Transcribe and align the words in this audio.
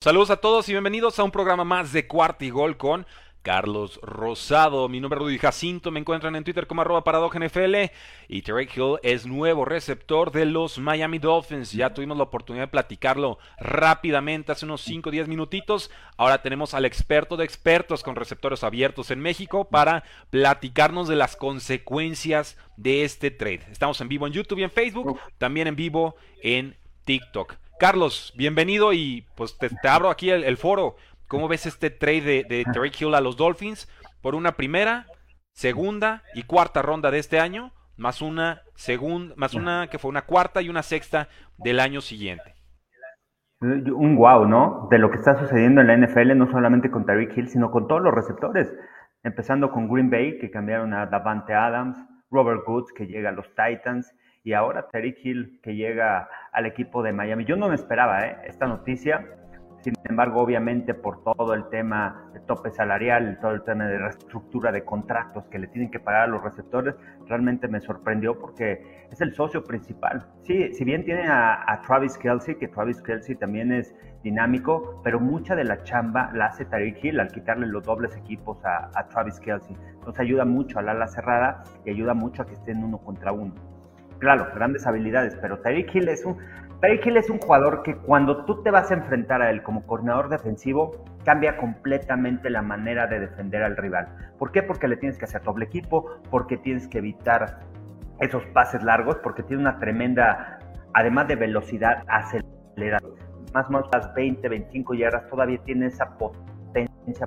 Saludos 0.00 0.30
a 0.30 0.36
todos 0.36 0.68
y 0.68 0.72
bienvenidos 0.72 1.18
a 1.18 1.24
un 1.24 1.32
programa 1.32 1.64
más 1.64 1.92
de 1.92 2.06
Cuarta 2.06 2.44
y 2.44 2.50
Gol 2.50 2.76
con 2.76 3.04
Carlos 3.42 3.98
Rosado. 4.00 4.88
Mi 4.88 5.00
nombre 5.00 5.18
es 5.18 5.24
Rudy 5.24 5.38
Jacinto, 5.38 5.90
me 5.90 5.98
encuentran 5.98 6.36
en 6.36 6.44
Twitter 6.44 6.68
como 6.68 6.82
arroba 6.82 7.02
NFL 7.02 7.74
y 8.28 8.42
Terry 8.42 8.68
Hill 8.72 8.98
es 9.02 9.26
nuevo 9.26 9.64
receptor 9.64 10.30
de 10.30 10.44
los 10.44 10.78
Miami 10.78 11.18
Dolphins. 11.18 11.72
Ya 11.72 11.94
tuvimos 11.94 12.16
la 12.16 12.22
oportunidad 12.22 12.66
de 12.66 12.70
platicarlo 12.70 13.38
rápidamente 13.58 14.52
hace 14.52 14.66
unos 14.66 14.82
5 14.82 15.08
o 15.08 15.12
10 15.12 15.26
minutitos. 15.26 15.90
Ahora 16.16 16.42
tenemos 16.42 16.74
al 16.74 16.84
experto 16.84 17.36
de 17.36 17.44
expertos 17.44 18.04
con 18.04 18.14
receptores 18.14 18.62
abiertos 18.62 19.10
en 19.10 19.18
México 19.18 19.64
para 19.68 20.04
platicarnos 20.30 21.08
de 21.08 21.16
las 21.16 21.34
consecuencias 21.34 22.56
de 22.76 23.02
este 23.02 23.32
trade. 23.32 23.66
Estamos 23.72 24.00
en 24.00 24.08
vivo 24.08 24.28
en 24.28 24.32
YouTube 24.32 24.60
y 24.60 24.62
en 24.62 24.70
Facebook, 24.70 25.18
también 25.38 25.66
en 25.66 25.74
vivo 25.74 26.14
en 26.40 26.76
TikTok. 27.04 27.56
Carlos, 27.78 28.34
bienvenido 28.36 28.92
y 28.92 29.24
pues 29.36 29.56
te, 29.56 29.70
abro 29.88 30.10
aquí 30.10 30.30
el, 30.30 30.56
foro. 30.56 30.96
¿Cómo 31.28 31.46
ves 31.46 31.64
este 31.64 31.90
trade 31.90 32.22
de, 32.22 32.44
de 32.44 32.64
Hill 32.98 33.14
a 33.14 33.20
los 33.20 33.36
Dolphins 33.36 33.88
por 34.20 34.34
una 34.34 34.52
primera, 34.52 35.06
segunda 35.52 36.24
y 36.34 36.42
cuarta 36.42 36.82
ronda 36.82 37.12
de 37.12 37.20
este 37.20 37.38
año, 37.38 37.72
más 37.96 38.20
una 38.20 38.62
segunda, 38.74 39.34
más 39.36 39.54
una 39.54 39.86
que 39.88 39.98
fue 39.98 40.08
una 40.08 40.22
cuarta 40.22 40.60
y 40.60 40.68
una 40.68 40.82
sexta 40.82 41.28
del 41.56 41.78
año 41.78 42.00
siguiente? 42.00 42.56
Un 43.60 44.16
wow, 44.16 44.44
¿no? 44.46 44.88
De 44.90 44.98
lo 44.98 45.10
que 45.10 45.18
está 45.18 45.38
sucediendo 45.38 45.80
en 45.80 45.86
la 45.86 45.96
NFL, 45.96 46.36
no 46.36 46.50
solamente 46.50 46.90
con 46.90 47.06
Tyreek 47.06 47.36
Hill, 47.36 47.48
sino 47.48 47.70
con 47.70 47.86
todos 47.86 48.02
los 48.02 48.12
receptores. 48.12 48.72
Empezando 49.22 49.70
con 49.70 49.88
Green 49.88 50.10
Bay, 50.10 50.38
que 50.40 50.50
cambiaron 50.50 50.94
a 50.94 51.06
Davante 51.06 51.54
Adams, 51.54 51.96
Robert 52.30 52.62
Woods, 52.66 52.92
que 52.92 53.06
llega 53.06 53.28
a 53.28 53.32
los 53.32 53.46
Titans, 53.54 54.12
y 54.44 54.52
ahora 54.52 54.88
Terry 54.88 55.16
Hill 55.22 55.60
que 55.62 55.74
llega 55.74 56.28
al 56.52 56.66
equipo 56.66 57.02
de 57.02 57.12
Miami. 57.12 57.44
Yo 57.44 57.56
no 57.56 57.68
me 57.68 57.74
esperaba 57.74 58.20
¿eh? 58.20 58.36
esta 58.46 58.66
noticia, 58.66 59.26
sin 59.80 59.94
embargo, 60.04 60.40
obviamente 60.40 60.92
por 60.92 61.22
todo 61.22 61.54
el 61.54 61.68
tema 61.68 62.30
de 62.32 62.40
tope 62.40 62.70
salarial, 62.70 63.38
todo 63.40 63.52
el 63.52 63.62
tema 63.62 63.86
de 63.86 63.98
reestructura 63.98 64.72
de 64.72 64.84
contratos 64.84 65.46
que 65.46 65.58
le 65.58 65.68
tienen 65.68 65.90
que 65.90 66.00
pagar 66.00 66.22
a 66.22 66.26
los 66.26 66.42
receptores, 66.42 66.96
realmente 67.26 67.68
me 67.68 67.80
sorprendió 67.80 68.38
porque 68.38 69.06
es 69.10 69.20
el 69.20 69.32
socio 69.34 69.62
principal. 69.62 70.26
Sí, 70.42 70.74
si 70.74 70.84
bien 70.84 71.04
tiene 71.04 71.28
a, 71.28 71.80
Travis 71.86 72.18
Kelsey, 72.18 72.56
que 72.56 72.66
Travis 72.68 73.00
Kelsey 73.02 73.36
también 73.36 73.72
es 73.72 73.94
dinámico, 74.24 75.00
pero 75.04 75.20
mucha 75.20 75.54
de 75.54 75.64
la 75.64 75.80
chamba 75.84 76.30
la 76.34 76.46
hace 76.46 76.64
Tariq 76.64 77.04
Hill 77.04 77.20
al 77.20 77.28
quitarle 77.28 77.66
los 77.68 77.84
dobles 77.84 78.16
equipos 78.16 78.64
a, 78.64 78.90
a 78.94 79.06
Travis 79.08 79.38
Kelsey. 79.38 79.76
Entonces 79.92 80.20
ayuda 80.20 80.44
mucho 80.44 80.80
al 80.80 80.88
ala 80.88 81.06
cerrada 81.06 81.62
y 81.84 81.90
ayuda 81.90 82.14
mucho 82.14 82.42
a 82.42 82.46
que 82.46 82.54
estén 82.54 82.82
uno 82.82 82.98
contra 82.98 83.30
uno 83.30 83.77
claro, 84.18 84.48
grandes 84.54 84.86
habilidades, 84.86 85.36
pero 85.40 85.58
Tyreek 85.58 85.94
Hill 85.94 86.08
es 86.08 86.24
un 86.24 86.36
Hill 87.04 87.16
es 87.16 87.28
un 87.28 87.38
jugador 87.38 87.82
que 87.82 87.96
cuando 87.96 88.44
tú 88.44 88.62
te 88.62 88.70
vas 88.70 88.90
a 88.92 88.94
enfrentar 88.94 89.42
a 89.42 89.50
él 89.50 89.62
como 89.62 89.84
coordinador 89.84 90.28
defensivo, 90.28 91.04
cambia 91.24 91.56
completamente 91.56 92.50
la 92.50 92.62
manera 92.62 93.08
de 93.08 93.18
defender 93.18 93.64
al 93.64 93.76
rival. 93.76 94.06
¿Por 94.38 94.52
qué? 94.52 94.62
Porque 94.62 94.86
le 94.86 94.96
tienes 94.96 95.18
que 95.18 95.24
hacer 95.24 95.42
doble 95.42 95.64
equipo, 95.64 96.20
porque 96.30 96.56
tienes 96.56 96.86
que 96.86 96.98
evitar 96.98 97.58
esos 98.20 98.44
pases 98.46 98.84
largos, 98.84 99.16
porque 99.24 99.42
tiene 99.42 99.62
una 99.62 99.80
tremenda, 99.80 100.60
además 100.94 101.26
de 101.26 101.34
velocidad, 101.34 102.04
acelerada. 102.06 103.08
Más 103.52 103.66
o 103.66 103.70
menos 103.70 103.88
las 103.92 104.14
20, 104.14 104.48
25 104.48 104.94
yardas, 104.94 105.28
todavía 105.28 105.58
tiene 105.64 105.86
esa 105.86 106.16
potencia 106.16 106.57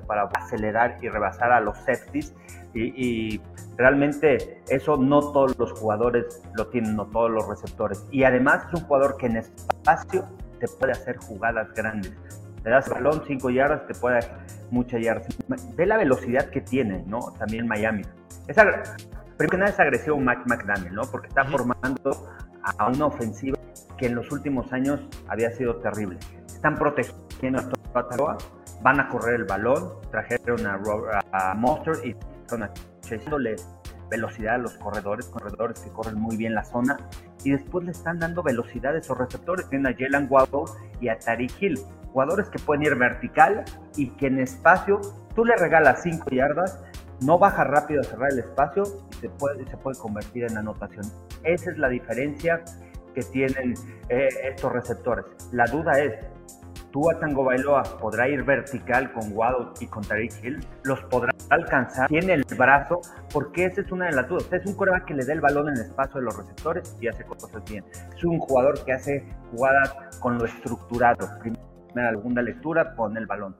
para 0.06 0.22
acelerar 0.34 0.96
y 1.02 1.08
rebasar 1.08 1.52
a 1.52 1.60
los 1.60 1.76
safeties 1.78 2.34
y, 2.74 3.40
realmente 3.76 4.62
eso 4.68 4.96
no 4.96 5.32
todos 5.32 5.58
los 5.58 5.72
jugadores 5.72 6.42
lo 6.54 6.68
tienen, 6.68 6.96
no 6.96 7.06
todos 7.06 7.30
los 7.30 7.48
receptores. 7.48 8.06
Y 8.10 8.24
además 8.24 8.64
es 8.68 8.80
un 8.80 8.86
jugador 8.86 9.16
que 9.16 9.26
en 9.26 9.38
espacio 9.38 10.24
te 10.60 10.68
puede 10.68 10.92
hacer 10.92 11.16
jugadas 11.16 11.72
grandes. 11.74 12.12
Le 12.64 12.70
das 12.70 12.86
el 12.86 12.94
balón 12.94 13.22
5 13.26 13.50
yardas, 13.50 13.86
te 13.86 13.94
puede 13.94 14.18
hacer 14.18 14.32
muchas 14.70 15.00
yardas. 15.02 15.26
Ve 15.74 15.86
la 15.86 15.96
velocidad 15.96 16.50
que 16.50 16.60
tiene, 16.60 17.02
¿no? 17.06 17.32
También 17.38 17.66
Miami. 17.66 18.04
primero 18.46 19.50
que 19.50 19.56
nada 19.56 19.70
es 19.70 19.80
agresivo 19.80 20.18
Mac 20.18 20.46
McDaniel, 20.46 20.94
¿no? 20.94 21.02
Porque 21.02 21.28
está 21.28 21.44
formando 21.44 22.28
a 22.62 22.88
una 22.88 23.06
ofensiva 23.06 23.58
que 23.98 24.06
en 24.06 24.14
los 24.14 24.30
últimos 24.30 24.72
años 24.72 25.00
había 25.28 25.50
sido 25.50 25.76
terrible. 25.76 26.18
Están 26.46 26.76
protegiendo 26.76 27.60
a 27.60 27.68
toda 27.68 28.08
van 28.82 29.00
a 29.00 29.08
correr 29.08 29.36
el 29.36 29.44
balón, 29.44 29.92
trajeron 30.10 30.66
a, 30.66 30.80
a 31.32 31.54
Monster 31.54 31.94
y 32.04 32.16
están 32.40 32.70
echándole 33.10 33.56
velocidad 34.10 34.56
a 34.56 34.58
los 34.58 34.74
corredores, 34.74 35.26
corredores 35.26 35.80
que 35.80 35.90
corren 35.90 36.16
muy 36.16 36.36
bien 36.36 36.54
la 36.54 36.64
zona, 36.64 36.98
y 37.44 37.50
después 37.50 37.84
le 37.84 37.92
están 37.92 38.18
dando 38.18 38.42
velocidad 38.42 38.94
a 38.94 38.98
esos 38.98 39.16
receptores, 39.16 39.68
tienen 39.68 39.86
a 39.86 39.96
Jalen 39.96 40.26
Waddle 40.30 40.70
y 41.00 41.08
a 41.08 41.18
Tariq 41.18 41.50
Hill, 41.60 41.78
jugadores 42.12 42.48
que 42.50 42.58
pueden 42.58 42.82
ir 42.82 42.94
vertical 42.96 43.64
y 43.96 44.10
que 44.10 44.26
en 44.26 44.38
espacio 44.40 45.00
tú 45.34 45.44
le 45.44 45.56
regalas 45.56 46.02
5 46.02 46.30
yardas, 46.30 46.78
no 47.22 47.38
baja 47.38 47.64
rápido 47.64 48.02
a 48.02 48.04
cerrar 48.04 48.32
el 48.32 48.40
espacio 48.40 48.82
y 49.12 49.14
se 49.16 49.28
puede, 49.30 49.64
se 49.64 49.76
puede 49.78 49.98
convertir 49.98 50.44
en 50.44 50.58
anotación. 50.58 51.06
Esa 51.44 51.70
es 51.70 51.78
la 51.78 51.88
diferencia 51.88 52.62
que 53.14 53.22
tienen 53.22 53.74
eh, 54.08 54.28
estos 54.44 54.72
receptores. 54.72 55.24
La 55.52 55.66
duda 55.66 55.98
es, 56.00 56.14
Tua 56.92 57.18
Tango 57.18 57.44
Bailoa 57.44 57.82
podrá 57.98 58.28
ir 58.28 58.44
vertical 58.44 59.12
con 59.12 59.32
Waddle 59.32 59.68
y 59.80 59.86
con 59.86 60.04
Tariq 60.04 60.44
Hill, 60.44 60.60
los 60.84 61.00
podrá 61.04 61.32
alcanzar, 61.48 62.08
tiene 62.08 62.34
el 62.34 62.44
brazo, 62.56 63.00
porque 63.32 63.64
esa 63.64 63.80
es 63.80 63.90
una 63.90 64.06
de 64.06 64.12
las 64.12 64.28
dudas. 64.28 64.52
Es 64.52 64.66
un 64.66 64.74
coreback 64.74 65.06
que 65.06 65.14
le 65.14 65.24
dé 65.24 65.32
el 65.32 65.40
balón 65.40 65.68
en 65.68 65.74
el 65.74 65.80
espacio 65.80 66.20
de 66.20 66.26
los 66.26 66.36
receptores 66.36 66.96
y 67.00 67.08
hace 67.08 67.24
cosas 67.24 67.50
bien. 67.64 67.84
Es 68.14 68.22
un 68.24 68.38
jugador 68.38 68.84
que 68.84 68.92
hace 68.92 69.26
jugadas 69.50 69.94
con 70.20 70.38
lo 70.38 70.44
estructurado. 70.44 71.28
Primera, 71.40 72.10
segunda 72.10 72.42
lectura, 72.42 72.94
pone 72.94 73.18
el 73.20 73.26
balón. 73.26 73.56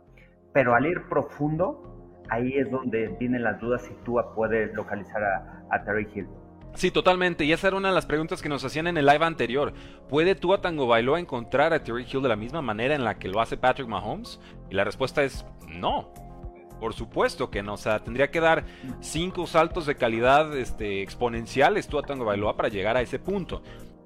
Pero 0.53 0.75
al 0.75 0.85
ir 0.85 1.09
profundo, 1.09 2.23
ahí 2.29 2.53
es 2.59 2.71
donde 2.71 3.09
vienen 3.19 3.43
las 3.43 3.59
dudas 3.61 3.83
si 3.83 3.95
Tua 4.05 4.35
puede 4.35 4.73
localizar 4.75 5.25
a, 5.25 5.65
a 5.71 5.83
Tariq 5.85 6.17
Hill. 6.17 6.29
Sí, 6.75 6.91
totalmente. 6.91 7.45
Y 7.45 7.53
esa 7.53 7.69
era 7.69 7.77
una 7.77 7.89
de 7.89 7.95
las 7.95 8.07
preguntas 8.07 8.41
que 8.41 8.49
nos 8.49 8.65
hacían 8.65 8.87
en 8.87 8.97
el 8.97 9.07
live 9.07 9.25
anterior. 9.25 9.73
¿Puede 10.09 10.35
Tua 10.35 10.61
Tango 10.61 10.87
Bailoa 10.87 11.21
encontrar 11.21 11.73
a 11.73 11.83
Terry 11.83 12.07
Hill 12.11 12.23
de 12.23 12.29
la 12.29 12.37
misma 12.37 12.63
manera 12.63 12.95
en 12.95 13.05
la 13.05 13.19
que 13.19 13.29
lo 13.29 13.41
hace 13.41 13.57
Patrick 13.57 13.89
Mahomes? 13.89 14.41
Y 14.71 14.75
la 14.75 14.85
respuesta 14.85 15.23
es 15.23 15.45
no. 15.69 16.13
Por 16.81 16.95
supuesto 16.95 17.51
que 17.51 17.63
no. 17.63 17.75
O 17.75 17.77
sea, 17.77 18.01
tendría 18.01 18.31
que 18.31 18.41
dar 18.41 18.65
cinco 19.01 19.47
saltos 19.47 19.87
de 19.87 19.97
calidad 19.97 20.57
este, 20.57 21.03
exponenciales 21.03 21.87
Tua 21.89 22.03
Tango 22.03 22.25
Bailoa 22.25 22.57
para 22.57 22.69
llegar 22.69 22.97
a 22.97 23.03
ese 23.03 23.19
punto. 23.19 23.63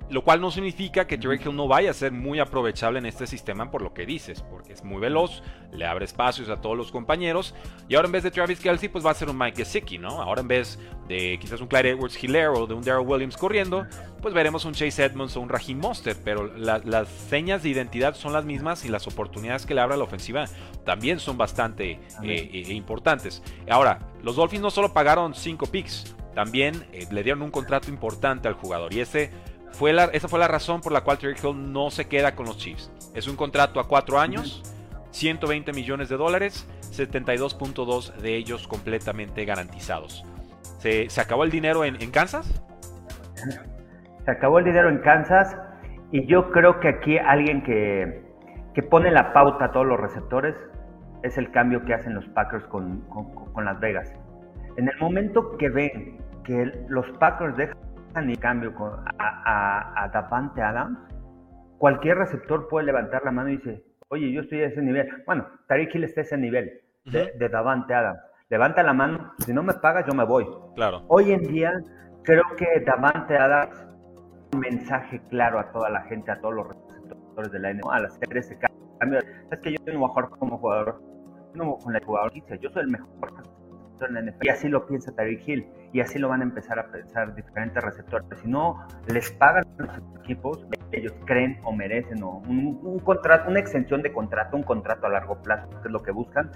Lo 0.09 0.23
cual 0.23 0.41
no 0.41 0.51
significa 0.51 1.07
que 1.07 1.17
Drake 1.17 1.43
Hill 1.45 1.57
no 1.57 1.67
vaya 1.67 1.91
a 1.91 1.95
ser 1.95 2.13
muy 2.13 2.39
aprovechable 2.39 2.99
en 2.99 3.07
este 3.07 3.27
sistema 3.27 3.71
por 3.71 3.83
lo 3.83 3.93
que 3.93 4.07
dices, 4.07 4.43
porque 4.43 4.73
es 4.73 4.85
muy 4.85 5.01
veloz, 5.01 5.43
le 5.73 5.85
abre 5.85 6.05
espacios 6.05 6.49
a 6.49 6.61
todos 6.61 6.77
los 6.77 6.93
compañeros. 6.93 7.55
Y 7.89 7.97
ahora 7.97 8.07
en 8.07 8.13
vez 8.13 8.23
de 8.23 8.31
Travis 8.31 8.61
Kelsey, 8.61 8.89
pues 8.89 9.05
va 9.05 9.11
a 9.11 9.15
ser 9.15 9.29
un 9.29 9.37
Mike 9.37 9.57
Gesicki, 9.57 9.99
¿no? 9.99 10.23
Ahora 10.23 10.43
en 10.43 10.49
vez 10.49 10.79
de 11.09 11.39
quizás 11.41 11.61
un 11.61 11.67
Clyde 11.67 11.91
Edwards 11.91 12.23
Hilaire 12.23 12.49
o 12.49 12.67
de 12.67 12.75
un 12.75 12.83
Daryl 12.83 13.07
Williams 13.07 13.37
corriendo, 13.37 13.87
pues 14.23 14.33
veremos 14.33 14.65
un 14.65 14.75
Chase 14.75 15.05
Edmonds 15.05 15.37
o 15.37 15.41
un 15.41 15.49
Raheem 15.49 15.79
Monster. 15.79 16.17
Pero 16.25 16.47
las 16.57 17.09
señas 17.09 17.63
de 17.63 17.71
identidad 17.71 18.15
son 18.15 18.33
las 18.33 18.45
mismas 18.45 18.85
y 18.85 18.89
las 18.89 19.07
oportunidades 19.07 19.67
que 19.67 19.75
le 19.75 19.81
abre 19.81 19.97
la 19.97 20.05
ofensiva 20.05 20.47
también 20.85 21.19
son 21.19 21.37
bastante 21.37 21.93
eh, 21.93 22.01
eh, 22.23 22.73
importantes. 22.73 23.43
Ahora, 23.69 23.99
los 24.23 24.37
Dolphins 24.37 24.63
no 24.63 24.71
solo 24.71 24.93
pagaron 24.93 25.35
5 25.35 25.67
picks, 25.67 26.15
también 26.35 26.87
eh, 26.93 27.07
le 27.11 27.23
dieron 27.23 27.43
un 27.43 27.51
contrato 27.51 27.91
importante 27.91 28.47
al 28.47 28.55
jugador. 28.55 28.93
Y 28.93 29.01
ese 29.01 29.31
esa 30.13 30.29
fue 30.29 30.39
la 30.39 30.49
razón 30.49 30.81
por 30.81 30.93
la 30.93 31.03
cual 31.03 31.19
Terry 31.19 31.37
Hill 31.43 31.73
no 31.73 31.91
se 31.91 32.07
queda 32.09 32.35
con 32.35 32.47
los 32.47 32.57
Chiefs. 32.57 32.91
Es 33.15 33.29
un 33.29 33.37
contrato 33.37 33.81
a 33.81 33.89
cuatro 33.89 34.19
años, 34.19 34.63
120 35.11 35.73
millones 35.73 36.09
de 36.09 36.17
dólares, 36.17 36.67
72.2 36.93 38.15
de 38.17 38.37
ellos 38.37 38.67
completamente 38.69 39.45
garantizados. 39.45 40.25
¿Se, 40.79 41.09
acabó 41.21 41.45
el 41.45 41.51
dinero 41.51 41.85
en, 41.85 42.11
Kansas? 42.11 42.63
Se 44.25 44.31
acabó 44.31 44.59
el 44.61 44.65
dinero 44.65 44.89
en 44.89 44.99
Kansas 44.99 45.57
y 46.13 46.27
yo 46.27 46.51
creo 46.53 46.81
que 46.81 46.89
aquí 46.89 47.19
alguien 47.19 47.63
que, 47.63 48.25
pone 48.91 49.11
la 49.11 49.33
pauta 49.33 49.67
a 49.67 49.73
todos 49.73 49.87
los 49.87 49.99
receptores 49.99 50.55
es 51.23 51.37
el 51.39 51.51
cambio 51.51 51.85
que 51.85 51.95
hacen 51.95 52.15
los 52.15 52.27
Packers 52.29 52.65
con, 52.67 53.01
con 53.09 53.65
Las 53.65 53.81
Vegas. 53.81 54.13
En 54.77 54.89
el 54.89 54.99
momento 54.99 55.57
que 55.57 55.71
ven 55.71 56.19
que 56.45 56.73
los 56.89 57.07
Packers 57.19 57.57
dejan 57.57 57.86
y 58.25 58.37
cambio 58.37 58.73
a, 59.19 60.05
a, 60.05 60.09
Davante 60.09 60.63
Adams, 60.63 60.99
cualquier 61.79 62.19
receptor 62.19 62.69
puede 62.69 62.87
levantar 62.87 63.23
la 63.25 63.31
mano 63.31 63.51
y 63.51 63.57
dice, 63.59 63.85
oye, 64.09 64.33
yo 64.33 64.41
estoy 64.41 64.63
a 64.63 64.67
ese 64.67 64.81
nivel. 64.81 65.09
Bueno, 65.27 65.47
Tariq 65.69 65.95
Hill 65.95 66.05
está 66.05 66.23
a 66.23 66.25
ese 66.25 66.39
nivel 66.39 66.81
de, 67.05 67.33
de 67.39 67.49
Davante 67.49 67.95
Adams. 67.95 68.21
Levanta 68.49 68.83
la 68.83 68.95
mano, 68.95 69.33
si 69.39 69.53
no 69.53 69.63
me 69.63 69.75
pagas, 69.75 70.07
yo 70.07 70.15
me 70.15 70.25
voy. 70.25 70.47
Claro. 70.77 71.05
Hoy 71.09 71.33
en 71.33 71.43
día, 71.43 71.73
creo 72.23 72.45
que 72.57 72.81
Davante 72.87 73.37
Adams 73.37 73.87
un 74.55 74.61
mensaje 74.61 75.21
claro 75.29 75.59
a 75.59 75.71
toda 75.73 75.91
la 75.91 76.03
gente, 76.03 76.31
a 76.31 76.41
todos 76.41 76.55
los 76.55 76.69
receptores 76.69 77.53
de 77.53 77.59
la 77.59 77.73
NFL, 77.73 77.91
al 77.91 78.07
hacer 78.07 78.37
ese 78.37 78.59
cambio. 78.99 79.21
Es 79.51 79.59
que 79.61 79.73
yo 79.73 79.79
no 79.93 80.01
voy 80.01 80.09
a 80.09 80.13
jugar 80.13 80.29
como 80.31 80.59
jugador, 80.59 81.03
no 81.55 81.77
con 81.77 81.95
el 81.95 82.03
jugador 82.03 82.33
yo 82.61 82.71
soy 82.71 82.83
el 82.83 82.89
mejor 82.89 83.09
en 84.05 84.15
la 84.15 84.21
NFL. 84.23 84.47
Y 84.47 84.49
así 84.49 84.69
lo 84.69 84.87
piensa 84.87 85.15
Tariq 85.15 85.47
Hill, 85.47 85.67
y 85.97 86.01
así 86.03 86.19
lo 86.19 86.29
van 86.29 86.43
a 86.43 86.45
empezar 86.45 86.79
a 86.79 86.89
pensar 86.89 87.35
diferentes 87.35 87.83
receptores. 87.83 88.27
Si 88.43 88.47
no 88.47 88.87
les 89.09 89.31
pagan 89.31 89.65
los 89.79 89.89
equipos, 90.21 90.67
ellos 90.93 91.15
creen 91.25 91.59
o 91.65 91.73
merecen 91.73 92.23
o 92.23 92.43
un, 92.47 92.99
contrato, 92.99 93.49
una 93.49 93.61
extensión 93.61 94.03
de 94.03 94.13
contrato, 94.13 94.59
un 94.59 94.63
contrato 94.63 95.07
a 95.07 95.09
largo 95.09 95.41
plazo, 95.41 95.71
que 95.71 95.89
es 95.89 95.91
lo 95.91 96.03
que 96.03 96.11
buscan. 96.11 96.51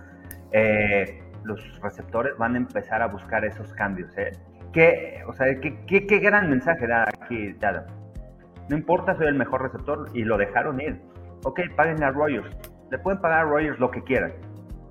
Eh, 0.53 1.23
los 1.45 1.59
receptores 1.81 2.37
van 2.37 2.55
a 2.55 2.59
empezar 2.59 3.01
a 3.01 3.07
buscar 3.07 3.47
esos 3.47 3.73
cambios. 3.73 4.11
¿eh? 4.19 4.33
¿Qué, 4.75 5.23
o 5.27 5.33
sea, 5.33 5.59
¿qué, 5.59 5.87
qué, 5.87 6.07
qué 6.07 6.19
gran 6.19 6.51
mensaje 6.51 6.87
da 6.87 7.05
aquí 7.05 7.57
Adam? 7.63 7.87
No 8.69 8.77
importa, 8.77 9.17
soy 9.17 9.29
el 9.29 9.37
mejor 9.37 9.63
receptor 9.63 10.11
y 10.13 10.25
lo 10.25 10.37
dejaron 10.37 10.83
ir. 10.83 11.01
Ok, 11.45 11.61
paguen 11.77 12.03
a 12.03 12.11
Rogers. 12.11 12.55
Le 12.91 12.99
pueden 12.99 13.23
pagar 13.23 13.39
a 13.39 13.45
Rogers 13.45 13.81
lo 13.81 13.91
que 13.91 14.03
quieran. 14.03 14.35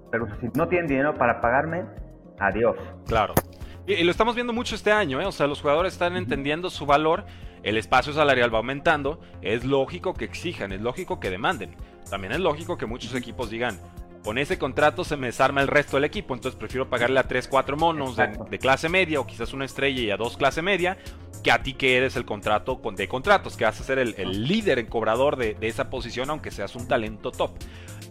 Pero 0.09 0.25
si 0.39 0.49
no 0.55 0.67
tienen 0.67 0.87
dinero 0.87 1.13
para 1.13 1.39
pagarme, 1.39 1.85
adiós. 2.39 2.77
Claro. 3.05 3.35
Y, 3.89 3.93
y 3.93 4.03
lo 4.03 4.11
estamos 4.11 4.35
viendo 4.35 4.53
mucho 4.53 4.75
este 4.75 4.91
año, 4.91 5.19
¿eh? 5.19 5.25
O 5.25 5.31
sea, 5.31 5.47
los 5.47 5.61
jugadores 5.61 5.93
están 5.93 6.15
entendiendo 6.15 6.69
su 6.69 6.85
valor, 6.85 7.25
el 7.63 7.75
espacio 7.75 8.13
salarial 8.13 8.53
va 8.53 8.59
aumentando, 8.59 9.19
es 9.41 9.65
lógico 9.65 10.13
que 10.13 10.25
exijan, 10.25 10.71
es 10.71 10.79
lógico 10.79 11.19
que 11.19 11.31
demanden. 11.31 11.75
También 12.07 12.33
es 12.33 12.39
lógico 12.39 12.77
que 12.77 12.85
muchos 12.85 13.15
equipos 13.15 13.49
digan, 13.49 13.79
con 14.23 14.37
ese 14.37 14.57
contrato 14.57 15.03
se 15.03 15.17
me 15.17 15.27
desarma 15.27 15.61
el 15.61 15.67
resto 15.67 15.97
del 15.97 16.03
equipo, 16.03 16.33
entonces 16.33 16.59
prefiero 16.59 16.89
pagarle 16.89 17.19
a 17.19 17.23
3, 17.23 17.47
4 17.47 17.77
monos 17.77 18.15
de, 18.15 18.27
de, 18.49 18.59
clase 18.59 18.89
media 18.89 19.19
o 19.19 19.25
quizás 19.25 19.53
una 19.53 19.65
estrella 19.65 20.01
y 20.01 20.11
a 20.11 20.17
dos 20.17 20.37
clase 20.37 20.61
media, 20.61 20.97
que 21.43 21.51
a 21.51 21.63
ti 21.63 21.73
que 21.73 21.97
eres 21.97 22.15
el 22.15 22.25
contrato 22.25 22.81
de 22.95 23.07
contratos, 23.07 23.55
que 23.55 23.63
vas 23.65 23.79
a 23.79 23.83
ser 23.83 23.99
el, 23.99 24.15
el 24.17 24.47
líder 24.47 24.79
en 24.79 24.87
cobrador 24.87 25.37
de, 25.37 25.53
de, 25.53 25.67
esa 25.67 25.89
posición, 25.89 26.29
aunque 26.29 26.51
seas 26.51 26.75
un 26.75 26.87
talento 26.87 27.31
top. 27.31 27.51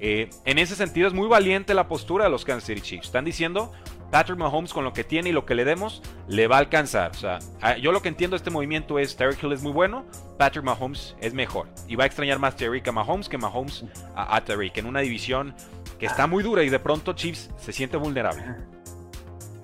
Eh, 0.00 0.30
en 0.44 0.58
ese 0.58 0.76
sentido 0.76 1.08
es 1.08 1.14
muy 1.14 1.26
valiente 1.26 1.74
la 1.74 1.88
postura 1.88 2.24
de 2.24 2.30
los 2.30 2.44
Kansas 2.44 2.64
City 2.64 2.80
Chiefs. 2.80 3.06
Están 3.06 3.24
diciendo, 3.24 3.72
Patrick 4.10 4.38
Mahomes 4.38 4.72
con 4.72 4.84
lo 4.84 4.92
que 4.92 5.04
tiene 5.04 5.30
y 5.30 5.32
lo 5.32 5.44
que 5.44 5.54
le 5.54 5.64
demos, 5.64 6.02
le 6.28 6.46
va 6.46 6.56
a 6.56 6.58
alcanzar. 6.60 7.10
O 7.10 7.14
sea, 7.14 7.38
yo 7.78 7.92
lo 7.92 8.00
que 8.00 8.08
entiendo 8.08 8.34
de 8.34 8.38
este 8.38 8.50
movimiento 8.50 8.98
es, 8.98 9.16
Terry 9.16 9.36
Hill 9.40 9.52
es 9.52 9.62
muy 9.62 9.72
bueno, 9.72 10.06
Patrick 10.38 10.64
Mahomes 10.64 11.16
es 11.20 11.34
mejor. 11.34 11.68
Y 11.88 11.96
va 11.96 12.04
a 12.04 12.06
extrañar 12.06 12.38
más 12.38 12.56
Terry 12.56 12.82
a 12.86 12.92
Mahomes 12.92 13.28
que 13.28 13.38
Mahomes 13.38 13.84
a, 14.14 14.36
a 14.36 14.44
Terry, 14.44 14.72
en 14.74 14.86
una 14.86 15.00
división 15.00 15.54
que 15.98 16.06
está 16.06 16.26
muy 16.26 16.42
dura 16.42 16.62
y 16.62 16.68
de 16.68 16.78
pronto 16.78 17.12
Chiefs 17.12 17.50
se 17.56 17.72
siente 17.72 17.96
vulnerable. 17.96 18.42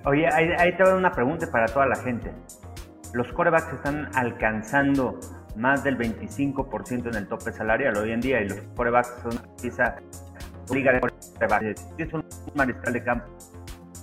Oye, 0.04 0.26
ahí, 0.32 0.48
ahí 0.58 0.76
te 0.76 0.82
voy 0.82 0.92
a 0.92 0.96
una 0.96 1.12
pregunta 1.12 1.50
para 1.50 1.66
toda 1.66 1.86
la 1.86 1.96
gente. 1.96 2.32
Los 3.12 3.32
corebacks 3.32 3.72
están 3.72 4.10
alcanzando 4.14 5.18
más 5.56 5.84
del 5.84 5.96
25% 5.96 7.08
en 7.08 7.14
el 7.14 7.28
tope 7.28 7.52
salarial 7.52 7.96
hoy 7.96 8.12
en 8.12 8.20
día 8.20 8.40
y 8.40 8.48
los 8.48 8.58
corebacks 8.76 9.14
son 9.22 9.40
quizá 9.60 9.96
liga 10.72 10.92
de 10.92 11.00
corebacks. 11.00 11.86
Si 11.96 12.02
es 12.02 12.12
un 12.12 12.24
mariscal 12.54 12.92
de 12.92 13.04
campo 13.04 13.26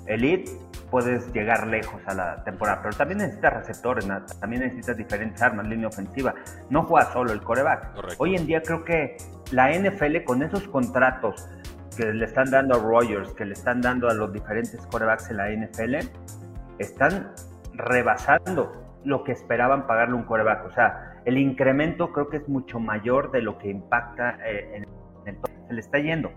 elite, 0.08 0.52
puedes 0.90 1.32
llegar 1.34 1.68
lejos 1.68 2.02
a 2.06 2.14
la 2.14 2.44
temporada, 2.44 2.82
pero 2.82 2.96
también 2.96 3.20
necesitas 3.20 3.54
receptores, 3.54 4.06
¿no? 4.06 4.24
también 4.40 4.64
necesitas 4.64 4.98
diferentes 4.98 5.42
armas, 5.42 5.68
línea 5.68 5.88
ofensiva. 5.88 6.34
No 6.70 6.84
juega 6.84 7.12
solo 7.14 7.32
el 7.32 7.42
coreback. 7.42 7.94
Correcto. 7.94 8.16
Hoy 8.20 8.36
en 8.36 8.46
día 8.46 8.62
creo 8.62 8.84
que 8.84 9.18
la 9.52 9.72
NFL 9.72 10.24
con 10.26 10.44
esos 10.44 10.68
contratos 10.68 11.48
que 12.02 12.14
le 12.14 12.26
están 12.26 12.50
dando 12.50 12.76
a 12.76 12.80
Rogers, 12.80 13.32
que 13.34 13.46
le 13.46 13.54
están 13.54 13.82
dando 13.82 14.10
a 14.10 14.14
los 14.14 14.34
diferentes 14.34 14.86
corebacks 14.88 15.30
en 15.30 15.38
la 15.38 15.50
NFL, 15.50 15.96
están 16.80 17.32
rebasando 17.74 18.72
lo 19.04 19.24
que 19.24 19.34
esperaban 19.34 19.86
pagarle 19.86 20.16
un 20.16 20.24
coreback. 20.24 20.66
O 20.66 20.72
sea, 20.72 21.22
el 21.26 21.38
incremento 21.38 22.12
creo 22.12 22.30
que 22.30 22.38
es 22.38 22.50
mucho 22.50 22.80
mayor 22.80 23.32
de 23.32 23.42
lo 23.42 23.58
que 23.58 23.70
impacta 23.70 24.40
eh, 24.46 24.84
en 25.26 25.28
el 25.28 25.38
Se 25.68 25.74
le 25.74 25.80
está 25.80 26.00
yendo. 26.00 26.32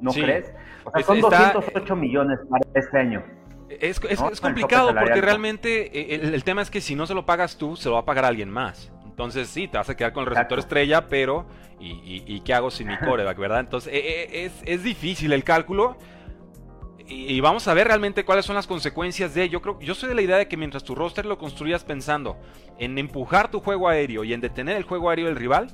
¿No 0.00 0.10
sí. 0.10 0.22
crees? 0.22 0.52
O 0.84 0.90
sea, 0.90 1.02
son 1.02 1.16
está, 1.18 1.52
208 1.52 1.96
millones 1.96 2.38
para 2.48 2.64
este 2.74 2.98
año. 2.98 3.22
Es, 3.68 4.00
es, 4.08 4.20
¿no? 4.20 4.30
es 4.30 4.40
complicado 4.40 4.94
porque 4.94 5.20
realmente 5.20 6.14
el, 6.14 6.34
el, 6.34 6.44
tema 6.44 6.60
es 6.60 6.70
que 6.70 6.80
si 6.80 6.96
no 6.96 7.06
se 7.06 7.14
lo 7.14 7.24
pagas 7.24 7.56
tú, 7.56 7.76
se 7.76 7.88
lo 7.88 7.94
va 7.94 8.00
a 8.00 8.04
pagar 8.04 8.24
alguien 8.24 8.50
más. 8.50 8.92
Entonces 9.20 9.48
sí, 9.48 9.68
te 9.68 9.76
vas 9.76 9.88
a 9.90 9.96
quedar 9.96 10.12
con 10.12 10.22
el 10.22 10.30
receptor 10.30 10.58
Exacto. 10.58 10.76
estrella, 10.76 11.06
pero 11.08 11.46
¿y, 11.78 11.90
y, 11.90 12.24
y, 12.26 12.40
qué 12.40 12.54
hago 12.54 12.70
sin 12.70 12.88
mi 12.88 12.96
coreback, 13.04 13.36
verdad? 13.38 13.60
Entonces 13.60 13.92
e, 13.92 14.44
es, 14.44 14.52
es, 14.64 14.82
difícil 14.82 15.32
el 15.32 15.44
cálculo. 15.44 15.96
Y, 17.06 17.40
vamos 17.40 17.68
a 17.68 17.74
ver 17.74 17.88
realmente 17.88 18.24
cuáles 18.24 18.46
son 18.46 18.56
las 18.56 18.66
consecuencias 18.66 19.34
de. 19.34 19.48
Yo 19.50 19.60
creo, 19.60 19.78
yo 19.80 19.94
soy 19.94 20.08
de 20.08 20.14
la 20.14 20.22
idea 20.22 20.38
de 20.38 20.48
que 20.48 20.56
mientras 20.56 20.84
tu 20.84 20.94
roster 20.94 21.26
lo 21.26 21.36
construyas 21.36 21.84
pensando 21.84 22.38
en 22.78 22.96
empujar 22.96 23.50
tu 23.50 23.60
juego 23.60 23.88
aéreo 23.88 24.24
y 24.24 24.32
en 24.32 24.40
detener 24.40 24.76
el 24.76 24.84
juego 24.84 25.10
aéreo 25.10 25.26
del 25.26 25.36
rival, 25.36 25.68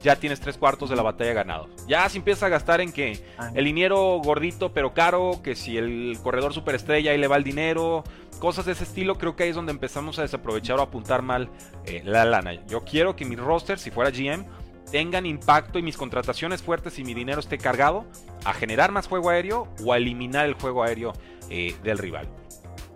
ya 0.00 0.16
tienes 0.16 0.40
tres 0.40 0.56
cuartos 0.56 0.90
de 0.90 0.96
la 0.96 1.02
batalla 1.02 1.32
ganado. 1.32 1.68
Ya 1.86 2.08
si 2.08 2.18
empiezas 2.18 2.44
a 2.44 2.48
gastar 2.48 2.80
en 2.80 2.92
que 2.92 3.20
el 3.54 3.64
liniero 3.64 4.20
gordito 4.24 4.72
pero 4.72 4.94
caro, 4.94 5.40
que 5.42 5.54
si 5.54 5.76
el 5.76 6.18
corredor 6.22 6.52
superestrella 6.52 7.12
ahí 7.12 7.18
le 7.18 7.28
va 7.28 7.36
el 7.36 7.44
dinero, 7.44 8.04
cosas 8.38 8.66
de 8.66 8.72
ese 8.72 8.84
estilo, 8.84 9.16
creo 9.16 9.36
que 9.36 9.44
ahí 9.44 9.50
es 9.50 9.56
donde 9.56 9.72
empezamos 9.72 10.18
a 10.18 10.22
desaprovechar 10.22 10.78
o 10.78 10.82
apuntar 10.82 11.22
mal 11.22 11.50
eh, 11.84 12.02
la 12.04 12.24
lana. 12.24 12.64
Yo 12.66 12.84
quiero 12.84 13.16
que 13.16 13.24
mi 13.24 13.36
roster, 13.36 13.78
si 13.78 13.90
fuera 13.90 14.10
GM, 14.10 14.46
tengan 14.90 15.26
impacto 15.26 15.78
y 15.78 15.82
mis 15.82 15.96
contrataciones 15.96 16.62
fuertes 16.62 16.98
y 16.98 17.04
mi 17.04 17.14
dinero 17.14 17.40
esté 17.40 17.58
cargado 17.58 18.06
a 18.44 18.54
generar 18.54 18.92
más 18.92 19.06
juego 19.06 19.30
aéreo 19.30 19.68
o 19.84 19.92
a 19.92 19.98
eliminar 19.98 20.46
el 20.46 20.54
juego 20.54 20.82
aéreo 20.82 21.12
eh, 21.50 21.74
del 21.82 21.98
rival. 21.98 22.28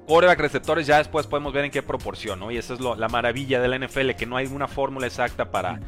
Coreback 0.06 0.41
receptores 0.41 0.87
ya 0.87 0.99
después 0.99 1.27
podemos 1.27 1.53
ver 1.53 1.65
en 1.65 1.71
qué 1.71 1.83
proporción, 1.83 2.41
¿no? 2.41 2.50
Y 2.50 2.56
esa 2.56 2.75
es 2.75 2.81
lo, 2.81 2.97
la 2.97 3.09
maravilla 3.09 3.61
de 3.61 3.69
la 3.69 3.79
NFL, 3.79 4.11
que 4.11 4.27
no 4.27 4.37
hay 4.37 4.47
una 4.47 4.69
fórmula 4.69 5.06
exacta 5.06 5.50
para, 5.50 5.81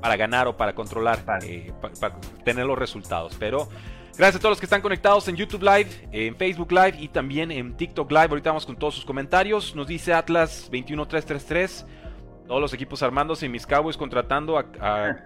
para 0.00 0.16
ganar 0.16 0.48
o 0.48 0.56
para 0.56 0.74
controlar, 0.74 1.24
eh, 1.42 1.72
para, 1.80 1.94
para 1.94 2.20
tener 2.44 2.66
los 2.66 2.78
resultados. 2.78 3.36
Pero 3.38 3.68
Gracias 4.18 4.36
a 4.36 4.38
todos 4.38 4.52
los 4.52 4.60
que 4.60 4.66
están 4.66 4.82
conectados 4.82 5.26
en 5.28 5.36
YouTube 5.36 5.62
Live, 5.62 6.08
en 6.12 6.36
Facebook 6.36 6.72
Live 6.72 6.94
y 6.98 7.08
también 7.08 7.50
en 7.50 7.74
TikTok 7.76 8.10
Live. 8.10 8.26
Ahorita 8.30 8.50
vamos 8.50 8.66
con 8.66 8.76
todos 8.76 8.94
sus 8.94 9.04
comentarios. 9.04 9.74
Nos 9.74 9.86
dice 9.86 10.12
Atlas 10.12 10.68
21333. 10.70 11.86
Todos 12.46 12.60
los 12.60 12.74
equipos 12.74 13.02
armándose 13.02 13.46
y 13.46 13.48
mis 13.48 13.66
Cowboys 13.66 13.96
contratando 13.96 14.58
a, 14.58 14.66
a, 14.80 15.16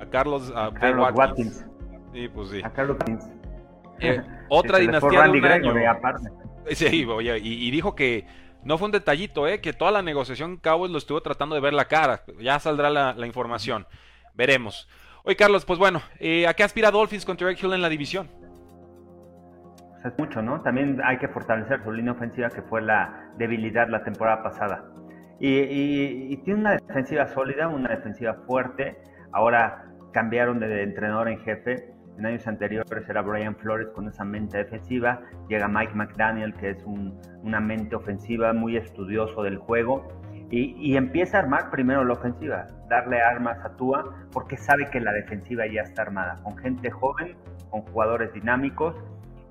a 0.00 0.06
Carlos, 0.10 0.52
a, 0.54 0.72
Carlos 0.72 1.10
Watkins. 1.14 1.56
Watkins. 1.58 1.66
Sí, 2.12 2.28
pues 2.28 2.48
sí. 2.50 2.60
A 2.64 2.70
Carlos 2.72 2.96
Watkins. 2.98 3.24
Eh, 4.00 4.22
otra 4.48 4.78
dinastía 4.78 5.22
de 5.22 5.30
un 5.30 5.44
año. 5.44 5.74
Sí, 6.70 7.04
oye, 7.04 7.38
y, 7.38 7.68
y, 7.68 7.70
dijo 7.70 7.94
que 7.94 8.26
no 8.64 8.78
fue 8.78 8.86
un 8.86 8.92
detallito, 8.92 9.46
eh, 9.46 9.60
que 9.60 9.72
toda 9.72 9.90
la 9.90 10.02
negociación 10.02 10.56
Cowboys 10.56 10.90
lo 10.90 10.98
estuvo 10.98 11.20
tratando 11.20 11.54
de 11.54 11.60
ver 11.60 11.74
la 11.74 11.86
cara. 11.86 12.22
Ya 12.40 12.58
saldrá 12.58 12.90
la, 12.90 13.14
la 13.14 13.26
información. 13.26 13.86
Veremos. 14.34 14.88
Oye, 15.24 15.36
Carlos, 15.36 15.64
pues 15.64 15.78
bueno, 15.78 16.00
eh, 16.18 16.46
¿a 16.46 16.54
qué 16.54 16.62
aspira 16.62 16.90
Dolphins 16.90 17.26
con 17.26 17.36
Terry 17.36 17.56
Hill 17.60 17.72
en 17.74 17.82
la 17.82 17.88
división? 17.88 18.28
Es 20.04 20.18
mucho, 20.18 20.40
¿no? 20.40 20.62
También 20.62 20.98
hay 21.04 21.18
que 21.18 21.28
fortalecer 21.28 21.82
su 21.84 21.92
línea 21.92 22.12
ofensiva, 22.12 22.48
que 22.48 22.62
fue 22.62 22.80
la 22.80 23.30
debilidad 23.36 23.88
la 23.88 24.02
temporada 24.02 24.42
pasada. 24.42 24.84
Y 25.38 26.36
tiene 26.38 26.60
una 26.60 26.76
defensiva 26.76 27.26
sólida, 27.26 27.68
una 27.68 27.90
defensiva 27.90 28.34
fuerte. 28.46 28.98
Ahora 29.32 29.86
cambiaron 30.12 30.60
de 30.60 30.82
entrenador 30.82 31.28
en 31.28 31.38
jefe. 31.40 31.92
En 32.18 32.26
años 32.26 32.46
anteriores 32.46 33.08
era 33.08 33.22
Brian 33.22 33.56
Flores 33.56 33.88
con 33.94 34.08
esa 34.08 34.24
mente 34.24 34.58
defensiva. 34.58 35.22
Llega 35.48 35.68
Mike 35.68 35.94
McDaniel, 35.94 36.54
que 36.54 36.70
es 36.70 36.84
un, 36.84 37.18
una 37.42 37.60
mente 37.60 37.96
ofensiva 37.96 38.52
muy 38.52 38.76
estudioso 38.76 39.42
del 39.42 39.56
juego. 39.58 40.08
Y, 40.50 40.74
y, 40.78 40.96
empieza 40.96 41.36
a 41.36 41.40
armar 41.42 41.70
primero 41.70 42.04
la 42.04 42.14
ofensiva, 42.14 42.66
darle 42.88 43.20
armas 43.20 43.64
a 43.64 43.76
Tua, 43.76 44.04
porque 44.32 44.56
sabe 44.56 44.90
que 44.90 45.00
la 45.00 45.12
defensiva 45.12 45.64
ya 45.66 45.82
está 45.82 46.02
armada, 46.02 46.36
con 46.42 46.56
gente 46.58 46.90
joven, 46.90 47.36
con 47.70 47.82
jugadores 47.82 48.32
dinámicos, 48.32 48.96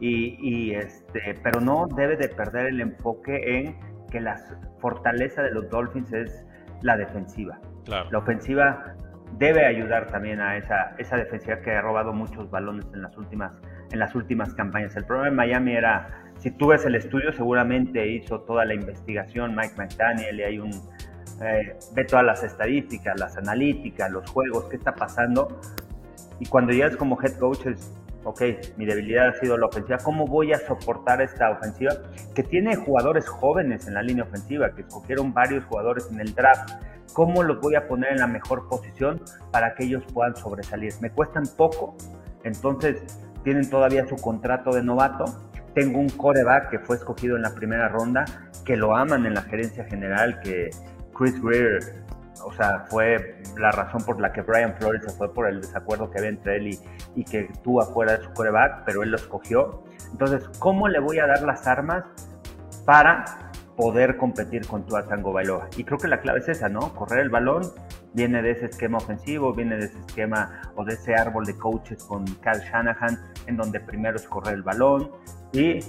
y, 0.01 0.37
y 0.41 0.75
este, 0.75 1.35
pero 1.41 1.61
no 1.61 1.87
debe 1.95 2.17
de 2.17 2.27
perder 2.27 2.67
el 2.67 2.81
enfoque 2.81 3.59
en 3.59 3.77
que 4.09 4.19
la 4.19 4.35
fortaleza 4.79 5.41
de 5.41 5.51
los 5.51 5.69
Dolphins 5.69 6.11
es 6.11 6.45
la 6.81 6.97
defensiva. 6.97 7.59
Claro. 7.85 8.09
La 8.11 8.17
ofensiva 8.17 8.95
debe 9.37 9.65
ayudar 9.65 10.07
también 10.07 10.41
a 10.41 10.57
esa, 10.57 10.95
esa 10.97 11.15
defensiva 11.17 11.61
que 11.61 11.71
ha 11.71 11.81
robado 11.81 12.13
muchos 12.13 12.49
balones 12.49 12.85
en 12.93 13.01
las 13.01 13.17
últimas, 13.17 13.53
en 13.91 13.99
las 13.99 14.15
últimas 14.15 14.53
campañas. 14.53 14.95
El 14.95 15.05
problema 15.05 15.29
de 15.29 15.35
Miami 15.35 15.75
era 15.75 16.28
si 16.39 16.51
tú 16.51 16.67
ves 16.67 16.85
el 16.85 16.95
estudio, 16.95 17.31
seguramente 17.33 18.07
hizo 18.07 18.41
toda 18.41 18.65
la 18.65 18.73
investigación 18.73 19.55
Mike 19.55 19.75
McDaniel 19.77 20.39
y 20.39 20.43
hay 20.43 20.59
un... 20.59 20.71
Eh, 21.41 21.77
ve 21.93 22.03
todas 22.05 22.25
las 22.25 22.43
estadísticas, 22.43 23.17
las 23.17 23.37
analíticas, 23.37 24.11
los 24.11 24.29
juegos, 24.29 24.65
qué 24.65 24.77
está 24.77 24.93
pasando. 24.93 25.59
Y 26.39 26.45
cuando 26.45 26.71
llegas 26.71 26.95
como 26.95 27.17
head 27.21 27.37
coach 27.37 27.65
es, 27.65 27.93
ok, 28.23 28.41
mi 28.77 28.85
debilidad 28.85 29.29
ha 29.29 29.33
sido 29.33 29.57
la 29.57 29.67
ofensiva, 29.67 29.97
¿cómo 30.03 30.25
voy 30.25 30.53
a 30.53 30.59
soportar 30.59 31.21
esta 31.21 31.51
ofensiva? 31.51 31.93
Que 32.35 32.43
tiene 32.43 32.75
jugadores 32.75 33.27
jóvenes 33.27 33.87
en 33.87 33.93
la 33.93 34.01
línea 34.01 34.23
ofensiva, 34.23 34.73
que 34.73 34.81
escogieron 34.81 35.33
varios 35.33 35.63
jugadores 35.65 36.09
en 36.11 36.19
el 36.19 36.33
draft. 36.33 36.71
¿Cómo 37.13 37.43
los 37.43 37.59
voy 37.59 37.75
a 37.75 37.87
poner 37.87 38.13
en 38.13 38.19
la 38.19 38.27
mejor 38.27 38.67
posición 38.69 39.21
para 39.51 39.75
que 39.75 39.85
ellos 39.85 40.03
puedan 40.13 40.35
sobresalir? 40.35 40.93
Me 41.01 41.09
cuestan 41.09 41.43
poco, 41.57 41.95
Entonces, 42.43 43.01
tienen 43.43 43.69
todavía 43.69 44.07
su 44.07 44.15
contrato 44.15 44.71
de 44.71 44.83
novato. 44.83 45.25
Tengo 45.79 45.99
un 45.99 46.09
coreback 46.09 46.71
que 46.71 46.79
fue 46.79 46.97
escogido 46.97 47.37
en 47.37 47.41
la 47.41 47.55
primera 47.55 47.87
ronda, 47.87 48.25
que 48.65 48.75
lo 48.75 48.97
aman 48.97 49.25
en 49.25 49.33
la 49.33 49.43
gerencia 49.43 49.85
general, 49.85 50.41
que 50.41 50.71
Chris 51.17 51.41
Greer, 51.41 51.79
o 52.43 52.51
sea, 52.51 52.85
fue 52.89 53.41
la 53.57 53.71
razón 53.71 54.03
por 54.03 54.19
la 54.19 54.33
que 54.33 54.41
Brian 54.41 54.75
Flores 54.75 55.01
se 55.05 55.11
fue 55.11 55.33
por 55.33 55.47
el 55.47 55.61
desacuerdo 55.61 56.11
que 56.11 56.17
había 56.17 56.31
entre 56.31 56.57
él 56.57 56.77
y, 57.15 57.23
que 57.23 57.49
tuvo 57.63 57.81
afuera 57.81 58.17
de 58.17 58.25
su 58.25 58.33
coreback, 58.33 58.83
pero 58.85 59.03
él 59.03 59.11
lo 59.11 59.15
escogió. 59.15 59.85
Entonces, 60.11 60.49
¿cómo 60.59 60.89
le 60.89 60.99
voy 60.99 61.19
a 61.19 61.27
dar 61.27 61.43
las 61.43 61.65
armas 61.65 62.03
para 62.83 63.23
poder 63.77 64.17
competir 64.17 64.67
con 64.67 64.85
Tua 64.85 65.05
Tango 65.05 65.31
Bailoa. 65.31 65.69
Y 65.77 65.85
creo 65.85 65.97
que 65.97 66.09
la 66.09 66.19
clave 66.19 66.39
es 66.39 66.49
esa, 66.49 66.67
¿no? 66.67 66.93
Correr 66.93 67.21
el 67.21 67.29
balón, 67.29 67.61
viene 68.13 68.41
de 68.41 68.51
ese 68.51 68.65
esquema 68.65 68.97
ofensivo, 68.97 69.53
viene 69.53 69.77
de 69.77 69.85
ese 69.85 69.99
esquema 69.99 70.71
o 70.75 70.83
de 70.83 70.93
ese 70.93 71.15
árbol 71.15 71.45
de 71.45 71.57
coaches 71.57 72.03
con 72.03 72.25
Kyle 72.25 72.61
Shanahan, 72.71 73.19
en 73.47 73.57
donde 73.57 73.79
primero 73.79 74.17
es 74.17 74.27
correr 74.27 74.55
el 74.55 74.63
balón 74.63 75.11
y 75.51 75.79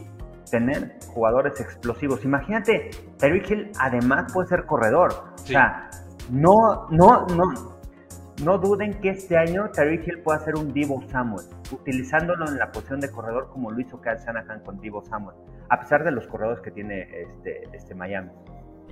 tener 0.50 0.99
jugadores 1.07 1.61
explosivos. 1.61 2.25
Imagínate, 2.25 2.91
Terry 3.19 3.43
Hill 3.49 3.71
además 3.79 4.33
puede 4.33 4.49
ser 4.49 4.67
corredor. 4.67 5.12
O 5.35 5.39
sea, 5.39 5.91
no, 6.31 6.87
no, 6.91 7.27
no, 7.27 7.45
no 8.45 8.59
duden 8.59 9.00
que 9.00 9.11
este 9.11 9.37
año 9.37 9.71
Terry 9.71 10.03
Hill 10.05 10.23
pueda 10.23 10.41
ser 10.41 10.57
un 10.57 10.73
Divo 10.73 11.03
Samuel, 11.09 11.47
utilizándolo 11.71 12.49
en 12.49 12.59
la 12.59 12.71
posición 12.73 13.00
de 13.00 13.11
corredor 13.11 13.49
como 13.50 13.71
lo 13.71 13.81
hizo 13.81 14.00
Kyle 14.00 14.19
Shanahan 14.19 14.61
con 14.65 14.81
Divo 14.81 15.05
Samuel 15.05 15.37
a 15.71 15.79
pesar 15.79 16.05
de 16.05 16.11
los 16.11 16.27
corredores 16.27 16.61
que 16.61 16.71
tiene 16.73 17.09
este, 17.23 17.62
este 17.73 17.95
Miami. 17.95 18.31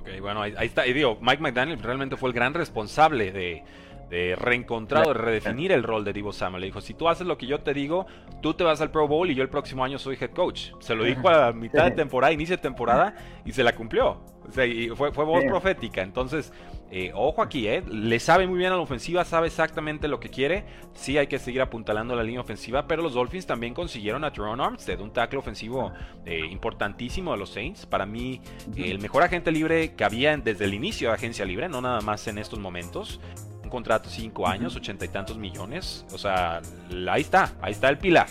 Ok, 0.00 0.20
bueno, 0.20 0.42
ahí, 0.42 0.54
está. 0.60 0.86
Y 0.86 0.92
digo, 0.92 1.18
Mike 1.20 1.42
McDaniel 1.42 1.78
realmente 1.82 2.16
fue 2.16 2.28
el 2.30 2.34
gran 2.34 2.54
responsable 2.54 3.32
de, 3.32 3.64
de 4.10 4.36
reencontrar 4.36 5.06
o 5.06 5.08
de 5.08 5.14
redefinir 5.14 5.72
el 5.72 5.82
rol 5.82 6.04
de 6.04 6.12
Divo 6.12 6.32
Samuel. 6.32 6.60
Le 6.60 6.66
dijo, 6.66 6.80
si 6.80 6.94
tú 6.94 7.08
haces 7.08 7.26
lo 7.26 7.36
que 7.36 7.46
yo 7.46 7.60
te 7.60 7.74
digo, 7.74 8.06
tú 8.40 8.54
te 8.54 8.64
vas 8.64 8.80
al 8.80 8.90
Pro 8.90 9.06
Bowl 9.06 9.30
y 9.30 9.34
yo 9.34 9.42
el 9.42 9.48
próximo 9.48 9.84
año 9.84 9.98
soy 9.98 10.16
head 10.20 10.30
coach. 10.30 10.70
Se 10.80 10.94
lo 10.94 11.04
dijo 11.04 11.28
a 11.28 11.52
mitad 11.52 11.84
de 11.84 11.90
temporada, 11.92 12.32
inicio 12.32 12.56
de 12.56 12.62
temporada, 12.62 13.14
y 13.44 13.52
se 13.52 13.62
la 13.62 13.74
cumplió. 13.74 14.20
O 14.48 14.52
sea, 14.52 14.64
y 14.64 14.88
fue, 14.90 15.12
fue 15.12 15.24
voz 15.24 15.44
profética. 15.44 16.02
Entonces, 16.02 16.52
eh, 16.90 17.12
ojo 17.14 17.42
aquí, 17.42 17.68
¿eh? 17.68 17.82
Le 17.90 18.18
sabe 18.18 18.46
muy 18.46 18.58
bien 18.58 18.72
a 18.72 18.76
la 18.76 18.82
ofensiva, 18.82 19.24
sabe 19.24 19.48
exactamente 19.48 20.08
lo 20.08 20.20
que 20.20 20.30
quiere. 20.30 20.64
Sí 20.94 21.18
hay 21.18 21.26
que 21.26 21.38
seguir 21.38 21.60
apuntalando 21.60 22.14
la 22.16 22.22
línea 22.22 22.40
ofensiva, 22.40 22.86
pero 22.86 23.02
los 23.02 23.14
Dolphins 23.14 23.46
también 23.46 23.74
consiguieron 23.74 24.24
a 24.24 24.32
Teron 24.32 24.60
Armstead, 24.60 25.00
un 25.00 25.12
tackle 25.12 25.38
ofensivo 25.38 25.92
eh, 26.24 26.46
importantísimo 26.50 27.32
de 27.32 27.38
los 27.38 27.50
Saints. 27.50 27.86
Para 27.86 28.06
mí, 28.06 28.40
el 28.76 28.98
mejor 28.98 29.22
agente 29.22 29.52
libre 29.52 29.94
que 29.94 30.04
había 30.04 30.36
desde 30.36 30.64
el 30.64 30.74
inicio 30.74 31.08
de 31.08 31.14
agencia 31.14 31.44
libre, 31.44 31.68
no 31.68 31.80
nada 31.80 32.00
más 32.00 32.26
en 32.28 32.38
estos 32.38 32.58
momentos. 32.58 33.20
Un 33.62 33.70
contrato 33.70 34.08
cinco 34.08 34.48
años, 34.48 34.74
ochenta 34.76 35.04
y 35.04 35.08
tantos 35.08 35.36
millones. 35.36 36.06
O 36.12 36.18
sea, 36.18 36.62
ahí 37.10 37.20
está, 37.20 37.52
ahí 37.60 37.72
está 37.72 37.90
el 37.90 37.98
pilar. 37.98 38.26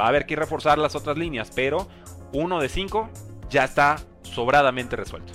Va 0.00 0.06
a 0.06 0.08
haber 0.08 0.26
que 0.26 0.34
reforzar 0.34 0.78
las 0.78 0.96
otras 0.96 1.16
líneas, 1.16 1.52
pero 1.54 1.86
uno 2.32 2.58
de 2.58 2.68
cinco 2.68 3.08
ya 3.48 3.64
está 3.64 3.98
sobradamente 4.22 4.96
resuelto. 4.96 5.32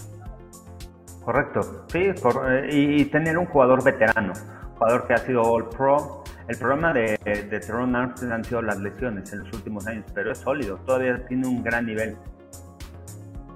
Correcto, 1.24 1.86
sí, 1.90 2.00
eh, 2.00 2.70
y, 2.72 3.06
tener 3.06 3.38
un 3.38 3.46
jugador 3.46 3.84
veterano, 3.84 4.34
jugador 4.78 5.06
que 5.06 5.14
ha 5.14 5.18
sido 5.18 5.44
All 5.44 5.70
Pro. 5.70 6.24
El 6.48 6.58
problema 6.58 6.94
de, 6.94 7.18
de 7.24 7.60
Teron 7.60 7.96
Armstead 7.96 8.32
han 8.32 8.44
sido 8.44 8.62
las 8.62 8.80
lesiones 8.80 9.32
en 9.34 9.40
los 9.40 9.54
últimos 9.54 9.86
años, 9.86 10.06
pero 10.16 10.32
es 10.32 10.40
sólido, 10.40 10.78
todavía 10.78 11.24
tiene 11.28 11.48
un 11.48 11.62
gran 11.62 11.86
nivel 11.86 12.18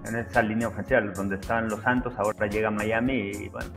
en 0.06 0.16
esa 0.16 0.42
línea 0.42 0.68
ofensiva, 0.68 1.02
donde 1.02 1.36
están 1.36 1.70
los 1.70 1.82
Santos, 1.82 2.14
ahora 2.18 2.48
llega 2.48 2.70
Miami 2.70 3.32
y 3.32 3.50
bueno. 3.50 3.70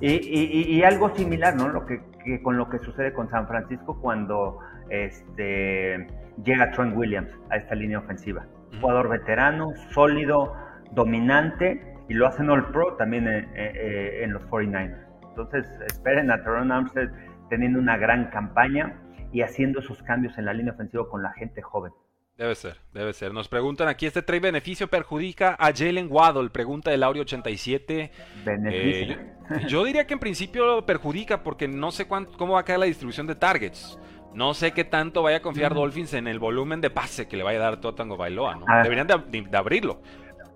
Y, 0.00 0.82
algo 0.82 1.14
similar, 1.14 1.54
¿no? 1.54 1.68
Lo 1.68 1.86
que, 1.86 2.02
con 2.42 2.56
lo 2.56 2.68
que 2.68 2.78
sucede 2.80 3.12
con 3.12 3.30
San 3.30 3.46
Francisco 3.46 4.00
cuando 4.00 4.58
este, 4.88 6.08
llega 6.42 6.72
Trent 6.72 6.96
Williams 6.96 7.30
a 7.50 7.56
esta 7.56 7.76
línea 7.76 8.00
ofensiva. 8.00 8.44
Jugador 8.80 9.08
veterano, 9.08 9.72
sólido, 9.92 10.54
dominante 10.90 11.91
y 12.08 12.14
lo 12.14 12.26
hacen 12.26 12.50
All 12.50 12.70
Pro 12.72 12.94
también 12.96 13.26
en, 13.26 13.48
en 13.54 14.32
los 14.32 14.42
49ers. 14.44 15.06
Entonces 15.28 15.66
esperen 15.86 16.30
a 16.30 16.42
Teron 16.42 16.70
Armstead 16.70 17.08
teniendo 17.48 17.78
una 17.78 17.96
gran 17.96 18.30
campaña 18.30 19.00
y 19.32 19.42
haciendo 19.42 19.80
esos 19.80 20.02
cambios 20.02 20.36
en 20.38 20.44
la 20.44 20.52
línea 20.52 20.72
ofensiva 20.72 21.08
con 21.08 21.22
la 21.22 21.32
gente 21.32 21.62
joven. 21.62 21.92
Debe 22.36 22.54
ser, 22.54 22.78
debe 22.92 23.12
ser. 23.12 23.32
Nos 23.32 23.48
preguntan 23.48 23.88
aquí, 23.88 24.06
¿este 24.06 24.22
trade 24.22 24.40
beneficio 24.40 24.88
perjudica 24.88 25.54
a 25.58 25.70
Jalen 25.72 26.08
Waddle? 26.10 26.50
Pregunta 26.50 26.92
el 26.92 27.02
Audio 27.02 27.22
87. 27.22 28.10
Beneficio. 28.44 29.16
Eh, 29.16 29.66
yo, 29.68 29.84
diría 29.84 30.06
que 30.06 30.14
en 30.14 30.20
principio 30.20 30.84
perjudica 30.86 31.42
porque 31.42 31.68
no 31.68 31.92
sé 31.92 32.06
cuánto, 32.06 32.36
cómo 32.38 32.54
va 32.54 32.60
a 32.60 32.64
caer 32.64 32.78
la 32.78 32.86
distribución 32.86 33.26
de 33.26 33.34
targets. 33.34 33.98
No 34.34 34.54
sé 34.54 34.72
qué 34.72 34.84
tanto 34.84 35.22
vaya 35.22 35.36
a 35.36 35.42
confiar 35.42 35.74
Dolphins 35.74 36.14
en 36.14 36.26
el 36.26 36.38
volumen 36.38 36.80
de 36.80 36.88
pase 36.88 37.28
que 37.28 37.36
le 37.36 37.42
vaya 37.42 37.58
a 37.58 37.70
dar 37.70 37.86
a 37.86 37.94
Tango 37.94 38.16
Bailoa. 38.16 38.56
¿no? 38.56 38.64
Deberían 38.82 39.06
de, 39.06 39.56
abrirlo. 39.56 40.00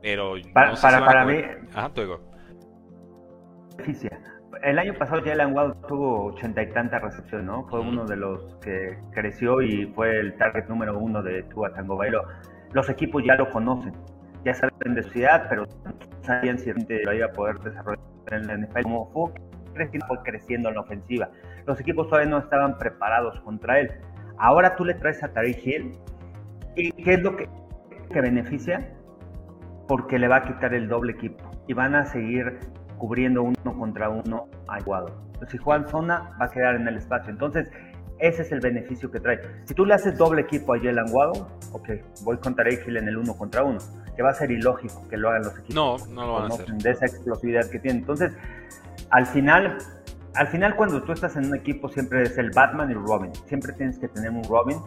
Pero 0.06 0.34
para, 0.54 1.04
para, 1.04 1.25
mí. 1.25 1.42
Ajá, 1.75 1.92
te 1.92 2.06
El 4.62 4.78
año 4.78 4.94
pasado 4.94 5.20
Jalen 5.25 5.52
Waddle 5.52 5.75
tuvo 5.88 6.26
ochenta 6.26 6.62
y 6.62 6.70
tantas 6.72 7.02
recepciones, 7.02 7.44
¿no? 7.44 7.66
Fue 7.66 7.80
uno 7.80 8.04
de 8.04 8.14
los 8.14 8.54
que 8.62 8.96
creció 9.10 9.60
y 9.62 9.86
fue 9.96 10.16
el 10.20 10.36
target 10.36 10.68
número 10.68 10.96
uno 10.96 11.25
de 11.25 11.42
Tua 11.44 11.72
Tango 11.75 11.96
Bailo. 11.96 12.22
Los 12.72 12.88
equipos 12.88 13.25
ya 13.26 13.34
lo 13.34 13.50
conocen, 13.50 13.92
ya 14.44 14.54
saben 14.54 14.94
de 14.94 15.02
su 15.02 15.18
edad, 15.18 15.46
pero 15.48 15.64
sabían 16.22 16.56
si 16.56 16.70
lo 16.70 17.12
iba 17.12 17.26
a 17.26 17.32
poder 17.32 17.58
desarrollar 17.58 17.98
en 18.30 18.46
la 18.46 18.58
NFL. 18.58 18.82
Como 18.82 19.10
fue 19.10 19.32
creciendo, 19.75 20.06
fue 20.06 20.18
creciendo 20.22 20.68
en 20.68 20.76
la 20.76 20.82
ofensiva. 20.82 21.30
Los 21.66 21.80
equipos 21.80 22.08
todavía 22.08 22.30
no 22.30 22.38
estaban 22.38 22.78
preparados 22.78 23.40
contra 23.40 23.80
él. 23.80 23.90
Ahora 24.38 24.76
tú 24.76 24.84
le 24.84 24.94
traes 24.94 25.20
a 25.25 25.32
Tariq 25.32 25.66
Hill 25.66 25.98
y 26.76 26.92
¿qué 26.92 27.14
es 27.14 27.22
lo 27.25 27.36
que, 27.36 27.48
que 28.12 28.20
beneficia? 28.20 28.95
Porque 29.88 30.18
le 30.18 30.28
va 30.28 30.36
a 30.36 30.42
quitar 30.42 30.74
el 30.74 30.88
doble 30.88 31.12
equipo 31.12 31.50
y 31.66 31.72
van 31.72 31.94
a 31.94 32.06
seguir 32.06 32.58
cubriendo 32.98 33.42
uno 33.42 33.78
contra 33.78 34.08
uno 34.08 34.48
a. 34.68 34.78
Si 35.48 35.58
Juan 35.58 35.86
zona, 35.88 36.30
va 36.40 36.46
a 36.46 36.50
quedar 36.50 36.76
en 36.76 36.88
el 36.88 36.96
espacio. 36.96 37.30
Entonces, 37.30 37.70
ese 38.18 38.42
es 38.42 38.52
el 38.52 38.60
beneficio 38.60 39.10
que 39.10 39.20
trae. 39.20 39.40
Si 39.64 39.74
tú 39.74 39.84
le 39.84 39.94
haces 39.94 40.16
doble 40.16 40.42
equipo 40.42 40.74
a 40.74 40.78
Jalen 40.78 41.06
Waddle, 41.10 41.42
ok, 41.72 41.88
voy 42.22 42.38
contra 42.38 42.70
Hill 42.70 42.96
en 42.96 43.08
el 43.08 43.18
uno 43.18 43.36
contra 43.36 43.62
uno, 43.62 43.78
que 44.16 44.22
va 44.22 44.30
a 44.30 44.34
ser 44.34 44.50
ilógico 44.50 45.06
que 45.08 45.16
lo 45.16 45.28
hagan 45.28 45.42
los 45.42 45.58
equipos. 45.58 45.74
No, 46.08 46.14
no 46.14 46.26
lo 46.26 46.32
van 46.34 46.50
a 46.50 46.54
hacer. 46.54 46.72
De 46.72 46.90
esa 46.90 47.06
explosividad 47.06 47.68
que 47.68 47.78
tiene. 47.78 47.98
Entonces, 47.98 48.32
al 49.10 49.26
final, 49.26 49.76
al 50.34 50.48
final 50.48 50.76
cuando 50.76 51.02
tú 51.02 51.12
estás 51.12 51.36
en 51.36 51.46
un 51.46 51.54
equipo 51.54 51.88
siempre 51.88 52.22
es 52.22 52.38
el 52.38 52.50
Batman 52.50 52.90
y 52.90 52.94
Robin. 52.94 53.32
Siempre 53.46 53.72
tienes 53.74 53.98
que 53.98 54.08
tener 54.08 54.30
un 54.30 54.44
Robin 54.44 54.78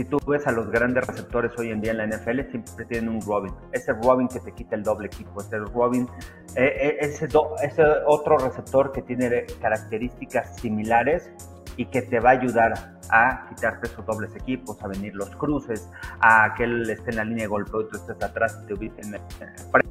si 0.00 0.06
tú 0.06 0.18
ves 0.26 0.46
a 0.46 0.52
los 0.52 0.70
grandes 0.70 1.06
receptores 1.06 1.52
hoy 1.58 1.70
en 1.70 1.82
día 1.82 1.90
en 1.90 1.98
la 1.98 2.06
NFL, 2.06 2.50
siempre 2.50 2.86
tienen 2.86 3.10
un 3.10 3.20
Robin. 3.20 3.52
Ese 3.70 3.92
Robin 3.92 4.28
que 4.28 4.40
te 4.40 4.50
quita 4.52 4.74
el 4.74 4.82
doble 4.82 5.08
equipo, 5.08 5.42
ese 5.42 5.58
Robin, 5.58 6.08
eh, 6.56 6.72
eh, 6.80 6.96
ese, 7.00 7.28
ese 7.62 7.82
otro 8.06 8.38
receptor 8.38 8.92
que 8.92 9.02
tiene 9.02 9.44
características 9.60 10.56
similares 10.56 11.30
y 11.76 11.84
que 11.84 12.00
te 12.00 12.18
va 12.18 12.30
a 12.30 12.32
ayudar 12.32 12.72
a 13.10 13.46
quitarte 13.50 13.88
esos 13.88 14.06
dobles 14.06 14.34
equipos, 14.36 14.82
a 14.82 14.88
venir 14.88 15.14
los 15.14 15.36
cruces, 15.36 15.90
a 16.22 16.54
que 16.56 16.64
él 16.64 16.88
esté 16.88 17.10
en 17.10 17.16
la 17.16 17.24
línea 17.24 17.44
de 17.44 17.48
golpe, 17.48 17.70
tú 17.70 17.98
estés 17.98 18.22
atrás 18.22 18.58
y 18.62 18.66
te 18.68 18.74
ubiques 18.74 19.06
en 19.06 19.20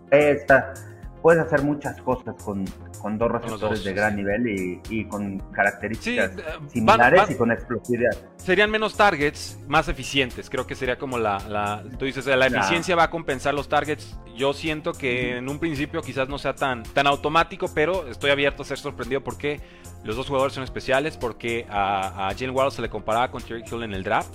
presta 0.10 0.74
puedes 1.22 1.42
hacer 1.42 1.64
muchas 1.64 2.02
cosas 2.02 2.36
con, 2.44 2.66
con 3.02 3.18
dos 3.18 3.32
receptores 3.32 3.84
de 3.84 3.94
gran 3.94 4.16
nivel 4.16 4.82
y, 4.90 5.06
con 5.06 5.40
características 5.52 6.32
eh, 6.38 6.44
similares 6.68 7.30
y 7.30 7.36
con 7.36 7.52
explosividad. 7.52 8.12
Serían 8.38 8.72
menos 8.72 8.96
targets, 8.96 9.60
más 9.68 9.88
eficientes. 9.88 10.50
Creo 10.50 10.66
que 10.66 10.76
sería 10.76 10.98
como 10.98 11.18
la. 11.18 11.40
la 11.48 11.84
tú 11.98 12.06
dices, 12.06 12.26
la 12.26 12.48
eficiencia 12.48 12.96
va 12.96 13.04
a 13.04 13.10
compensar 13.10 13.54
los 13.54 13.68
targets. 13.68 14.18
Yo 14.36 14.54
siento 14.54 14.94
que 14.94 15.38
en 15.38 15.50
un 15.50 15.60
principio 15.60 16.02
quizás 16.02 16.30
no 16.30 16.38
sea 16.38 16.56
tan, 16.56 16.84
tan 16.84 17.08
automático, 17.08 17.70
pero 17.74 18.08
estoy 18.08 18.32
abierto 18.32 18.64
a 18.64 18.66
ser 18.66 18.78
sorprendido 18.78 19.22
porque 19.22 19.60
los 20.04 20.16
dos 20.16 20.28
jugadores 20.28 20.54
son 20.54 20.64
especiales, 20.64 21.18
porque 21.18 21.66
a, 21.70 22.30
a 22.30 22.32
Jalen 22.32 22.52
Waddle 22.52 22.72
se 22.72 22.82
le 22.82 22.90
comparaba 22.90 23.30
con 23.32 23.42
Terry 23.42 23.64
Hill 23.70 23.84
en 23.84 23.94
el 23.94 24.04
draft 24.04 24.34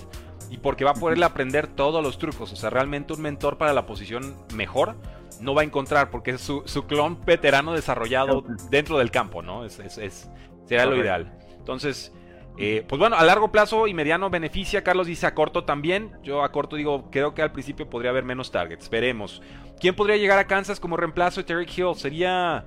y 0.54 0.58
porque 0.58 0.84
va 0.84 0.92
a 0.92 0.94
poderle 0.94 1.24
aprender 1.24 1.66
todos 1.66 2.00
los 2.00 2.16
trucos. 2.16 2.52
O 2.52 2.56
sea, 2.56 2.70
realmente 2.70 3.12
un 3.12 3.20
mentor 3.20 3.58
para 3.58 3.72
la 3.72 3.86
posición 3.86 4.36
mejor 4.54 4.94
no 5.40 5.52
va 5.52 5.62
a 5.62 5.64
encontrar 5.64 6.10
porque 6.10 6.30
es 6.30 6.40
su, 6.40 6.86
clon 6.86 7.24
veterano 7.24 7.72
desarrollado 7.72 8.44
dentro 8.70 8.98
del 8.98 9.10
campo, 9.10 9.42
¿no? 9.42 9.64
Es, 9.64 9.80
es, 9.80 10.30
será 10.66 10.86
lo 10.86 10.96
ideal. 10.96 11.36
Entonces, 11.58 12.12
eh, 12.56 12.84
pues 12.88 13.00
bueno, 13.00 13.16
a 13.16 13.24
largo 13.24 13.50
plazo 13.50 13.88
y 13.88 13.94
mediano 13.94 14.30
beneficia. 14.30 14.84
Carlos 14.84 15.08
dice 15.08 15.26
a 15.26 15.34
corto 15.34 15.64
también. 15.64 16.12
Yo 16.22 16.44
a 16.44 16.52
corto 16.52 16.76
digo, 16.76 17.10
creo 17.10 17.34
que 17.34 17.42
al 17.42 17.50
principio 17.50 17.90
podría 17.90 18.12
haber 18.12 18.22
menos 18.22 18.52
targets. 18.52 18.88
Veremos. 18.88 19.42
¿Quién 19.80 19.96
podría 19.96 20.18
llegar 20.18 20.38
a 20.38 20.46
Kansas 20.46 20.78
como 20.78 20.96
reemplazo 20.96 21.40
de 21.40 21.44
Terry 21.44 21.66
Hill? 21.66 21.96
¿Sería 21.96 22.64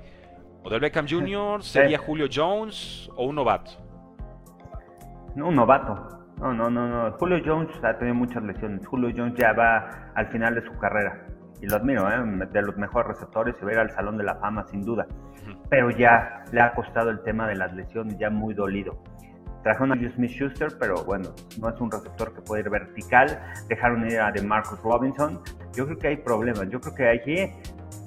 Odell 0.61 0.81
Beckham 0.81 1.07
Jr.? 1.09 1.63
¿Sería 1.63 1.99
Julio 1.99 2.27
Jones 2.29 3.09
o 3.15 3.27
un 3.27 3.35
novato? 3.35 3.71
No, 5.35 5.47
un 5.47 5.55
novato. 5.55 6.16
No, 6.39 6.53
no, 6.53 6.69
no, 6.69 6.87
no. 6.87 7.11
Julio 7.13 7.41
Jones 7.43 7.69
ha 7.83 7.97
tenido 7.97 8.15
muchas 8.15 8.43
lesiones. 8.43 8.85
Julio 8.85 9.11
Jones 9.15 9.33
ya 9.35 9.53
va 9.53 10.11
al 10.15 10.27
final 10.27 10.55
de 10.55 10.61
su 10.61 10.77
carrera 10.77 11.25
y 11.61 11.67
lo 11.67 11.77
admiro, 11.77 12.07
¿eh? 12.09 12.47
de 12.51 12.61
los 12.61 12.77
mejores 12.77 13.07
receptores, 13.07 13.55
se 13.57 13.65
va 13.65 13.71
a 13.71 13.73
ir 13.73 13.79
al 13.79 13.89
Salón 13.91 14.17
de 14.17 14.23
la 14.23 14.35
Fama 14.35 14.65
sin 14.69 14.83
duda, 14.83 15.07
pero 15.69 15.89
ya 15.89 16.43
le 16.51 16.61
ha 16.61 16.73
costado 16.73 17.09
el 17.09 17.21
tema 17.23 17.47
de 17.47 17.55
las 17.55 17.73
lesiones, 17.73 18.17
ya 18.19 18.29
muy 18.29 18.53
dolido. 18.53 19.01
Trajeron 19.63 19.91
a 19.93 20.11
Smith 20.11 20.31
Schuster, 20.31 20.69
pero 20.79 21.03
bueno, 21.03 21.29
no 21.59 21.69
es 21.69 21.81
un 21.81 21.91
receptor 21.91 22.33
que 22.33 22.41
puede 22.41 22.61
ir 22.61 22.69
vertical. 22.69 23.37
Dejaron 23.67 24.05
ir 24.09 24.19
a 24.21 24.31
de 24.31 24.41
Marcus 24.41 24.79
Robinson. 24.81 25.41
Yo 25.75 25.85
creo 25.87 25.97
que 25.97 26.07
hay 26.07 26.17
problemas. 26.17 26.69
Yo 26.69 26.79
creo 26.79 26.95
que 26.95 27.09
aquí 27.09 27.51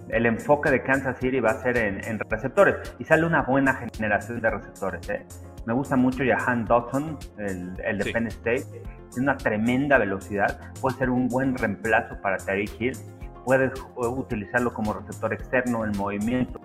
el 0.08 0.26
enfoque 0.26 0.70
de 0.70 0.82
Kansas 0.82 1.18
City 1.18 1.40
va 1.40 1.50
a 1.50 1.54
ser 1.60 1.76
en, 1.76 2.18
receptores 2.30 2.94
y 2.98 3.04
sale 3.04 3.26
una 3.26 3.42
buena 3.42 3.74
generación 3.74 4.40
de 4.40 4.50
receptores. 4.50 5.10
¿eh? 5.10 5.26
Me 5.66 5.74
gusta 5.74 5.96
mucho 5.96 6.24
Jahan 6.24 6.64
Dodson, 6.64 7.18
el, 7.38 7.98
de 7.98 8.12
Penn 8.12 8.26
State. 8.28 8.64
Tiene 9.10 9.30
una 9.30 9.36
tremenda 9.36 9.98
velocidad. 9.98 10.60
Puede 10.80 10.96
ser 10.96 11.10
un 11.10 11.28
buen 11.28 11.56
reemplazo 11.56 12.20
para 12.20 12.36
Terry 12.38 12.70
Hill 12.78 12.96
puedes 13.44 13.72
utilizarlo 13.96 14.72
como 14.72 14.92
receptor 14.92 15.32
externo, 15.32 15.84
el 15.84 15.96
movimiento, 15.96 16.60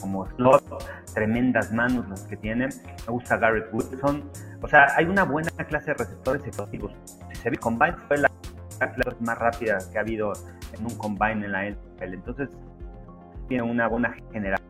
como 0.00 0.26
slot, 0.26 0.64
tremendas 1.14 1.72
manos 1.72 2.08
las 2.08 2.22
que 2.24 2.36
tiene. 2.36 2.68
Me 3.06 3.12
gusta 3.12 3.36
Garrett 3.36 3.68
Wilson. 3.72 4.28
O 4.62 4.68
sea, 4.68 4.86
hay 4.96 5.04
una 5.04 5.24
buena 5.24 5.50
clase 5.50 5.92
de 5.92 5.94
receptores 5.94 6.44
explosivos. 6.44 6.92
Si 7.28 7.36
se 7.36 7.50
ve 7.50 7.56
combine, 7.56 7.96
fue 8.08 8.18
la 8.18 8.28
clase 8.78 9.16
más 9.20 9.38
rápida 9.38 9.78
que 9.92 9.98
ha 9.98 10.00
habido 10.00 10.32
en 10.72 10.84
un 10.84 10.96
combine 10.98 11.44
en 11.46 11.52
la 11.52 11.70
NFL. 11.70 12.14
Entonces, 12.14 12.48
tiene 13.48 13.62
una 13.62 13.88
buena 13.88 14.14
generación 14.32 14.68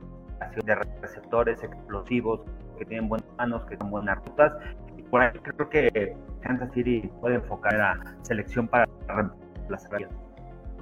de 0.65 0.75
receptores 0.75 1.63
explosivos 1.63 2.41
que 2.79 2.85
tienen 2.85 3.09
buenas 3.09 3.29
manos, 3.37 3.65
que 3.67 3.77
son 3.77 3.91
buenas 3.91 4.19
rutas. 4.25 4.53
Y 4.97 5.03
por 5.03 5.23
ahí 5.23 5.39
creo 5.39 5.69
que 5.69 6.17
Kansas 6.41 6.73
City 6.73 7.11
puede 7.21 7.37
enfocar 7.37 7.75
la 7.75 8.17
selección 8.23 8.69
para 8.69 8.87
reemplazar 9.09 10.09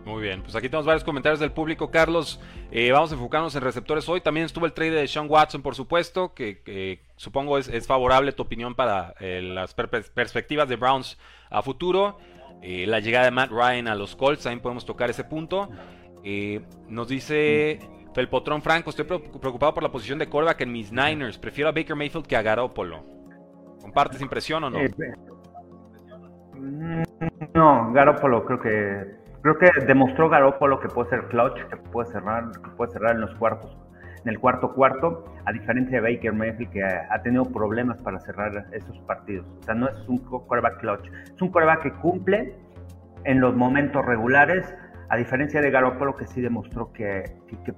muy 0.06 0.22
bien, 0.22 0.40
pues 0.40 0.54
aquí 0.54 0.68
tenemos 0.68 0.86
varios 0.86 1.02
comentarios 1.02 1.40
del 1.40 1.50
público, 1.50 1.90
Carlos. 1.90 2.40
Eh, 2.70 2.92
vamos 2.92 3.10
a 3.10 3.16
enfocarnos 3.16 3.56
en 3.56 3.62
receptores 3.62 4.08
hoy. 4.08 4.20
También 4.20 4.46
estuvo 4.46 4.64
el 4.64 4.72
trade 4.72 4.92
de 4.92 5.08
Sean 5.08 5.26
Watson, 5.28 5.62
por 5.62 5.74
supuesto, 5.74 6.32
que, 6.32 7.00
supongo 7.16 7.58
es, 7.58 7.86
favorable 7.88 8.30
tu 8.30 8.44
opinión 8.44 8.76
para 8.76 9.14
eh, 9.18 9.42
las 9.42 9.74
perspectivas 9.74 10.68
de 10.68 10.76
Browns 10.76 11.18
a 11.50 11.60
futuro. 11.60 12.18
Eh, 12.62 12.86
la 12.86 13.00
llegada 13.00 13.24
de 13.24 13.32
Matt 13.32 13.50
Ryan 13.50 13.88
a 13.88 13.96
los 13.96 14.14
Colts, 14.14 14.44
también 14.44 14.60
podemos 14.60 14.86
tocar 14.86 15.10
ese 15.10 15.24
punto. 15.24 15.70
nos 16.88 17.08
dice 17.08 17.80
Felpotrón 18.16 18.62
Franco, 18.62 18.88
estoy 18.88 19.04
preocupado 19.04 19.74
por 19.74 19.82
la 19.82 19.90
posición 19.90 20.18
de 20.18 20.26
quarterback 20.26 20.62
en 20.62 20.72
mis 20.72 20.90
Niners. 20.90 21.36
Prefiero 21.36 21.68
a 21.68 21.72
Baker 21.72 21.94
Mayfield 21.94 22.26
que 22.26 22.34
a 22.34 22.40
Garoppolo. 22.40 23.04
¿Compartes 23.82 24.22
impresión 24.22 24.64
o 24.64 24.70
no? 24.70 24.78
Mm, 26.54 27.02
no, 27.52 27.92
Garoppolo 27.92 28.46
creo 28.46 28.58
que 28.58 29.26
Creo 29.42 29.58
que 29.58 29.70
demostró 29.84 30.30
Garoppolo 30.30 30.80
que 30.80 30.88
puede 30.88 31.10
ser 31.10 31.28
clutch, 31.28 31.60
que 31.68 31.76
puede 31.76 32.10
cerrar, 32.10 32.50
que 32.52 32.70
puede 32.70 32.90
cerrar 32.90 33.16
en 33.16 33.20
los 33.20 33.34
cuartos, 33.34 33.76
en 34.24 34.30
el 34.30 34.40
cuarto 34.40 34.72
cuarto, 34.72 35.24
a 35.44 35.52
diferencia 35.52 36.00
de 36.00 36.14
Baker 36.14 36.32
Mayfield 36.32 36.72
que 36.72 36.82
ha 36.82 37.22
tenido 37.22 37.44
problemas 37.44 38.00
para 38.00 38.18
cerrar 38.20 38.66
esos 38.72 38.98
partidos. 39.00 39.46
O 39.60 39.62
sea, 39.62 39.74
no 39.74 39.90
es 39.90 40.08
un 40.08 40.16
quarterback 40.18 40.80
clutch, 40.80 41.06
es 41.34 41.42
un 41.42 41.50
quarterback 41.50 41.82
que 41.82 41.92
cumple 41.92 42.54
en 43.26 43.40
los 43.40 43.54
momentos 43.54 44.04
regulares, 44.06 44.74
a 45.08 45.16
diferencia 45.16 45.60
de 45.60 45.70
Garoppolo 45.70 46.16
que 46.16 46.26
sí 46.26 46.40
demostró 46.40 46.92
que, 46.92 47.24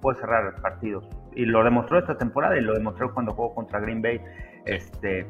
puede 0.01 0.19
cerrar 0.19 0.55
partidos. 0.61 1.09
Y 1.35 1.45
lo 1.45 1.63
demostró 1.63 1.99
esta 1.99 2.17
temporada 2.17 2.57
y 2.57 2.61
lo 2.61 2.75
demostró 2.75 3.13
cuando 3.13 3.33
jugó 3.33 3.55
contra 3.55 3.81
Green 3.81 4.03
Bay 4.03 4.21
este, 4.65 5.27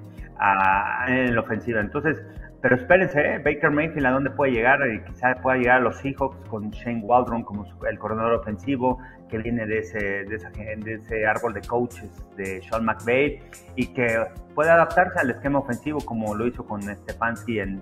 en 1.09 1.35
la 1.35 1.41
ofensiva. 1.41 1.81
Entonces, 1.81 2.23
pero 2.61 2.75
espérense, 2.75 3.21
¿eh? 3.21 3.39
Baker 3.39 3.71
Mayfield 3.71 4.07
a 4.07 4.11
dónde 4.11 4.31
puede 4.31 4.53
llegar 4.53 4.81
y 4.93 5.01
quizás 5.05 5.39
pueda 5.41 5.59
llegar 5.59 5.77
a 5.77 5.81
los 5.81 5.97
Seahawks 5.99 6.37
con 6.49 6.71
Shane 6.71 7.03
Waldron 7.05 7.45
como 7.45 7.65
el 7.89 7.99
coordinador 7.99 8.35
ofensivo 8.35 8.99
que 9.29 9.39
viene 9.39 9.65
de 9.65 9.79
ese, 9.79 9.99
de, 9.99 10.95
ese 10.95 11.27
árbol 11.27 11.55
de 11.55 11.61
coaches 11.61 12.11
de 12.37 12.61
Sean 12.63 12.85
McVay 12.85 13.41
y 13.77 13.87
que 13.95 14.25
puede 14.57 14.71
adaptarse 14.71 15.21
al 15.21 15.31
esquema 15.31 15.61
ofensivo 15.61 16.01
como 16.01 16.35
lo 16.35 16.49
hizo 16.49 16.65
con 16.65 16.83
Stefanski 16.83 17.61
en, 17.61 17.81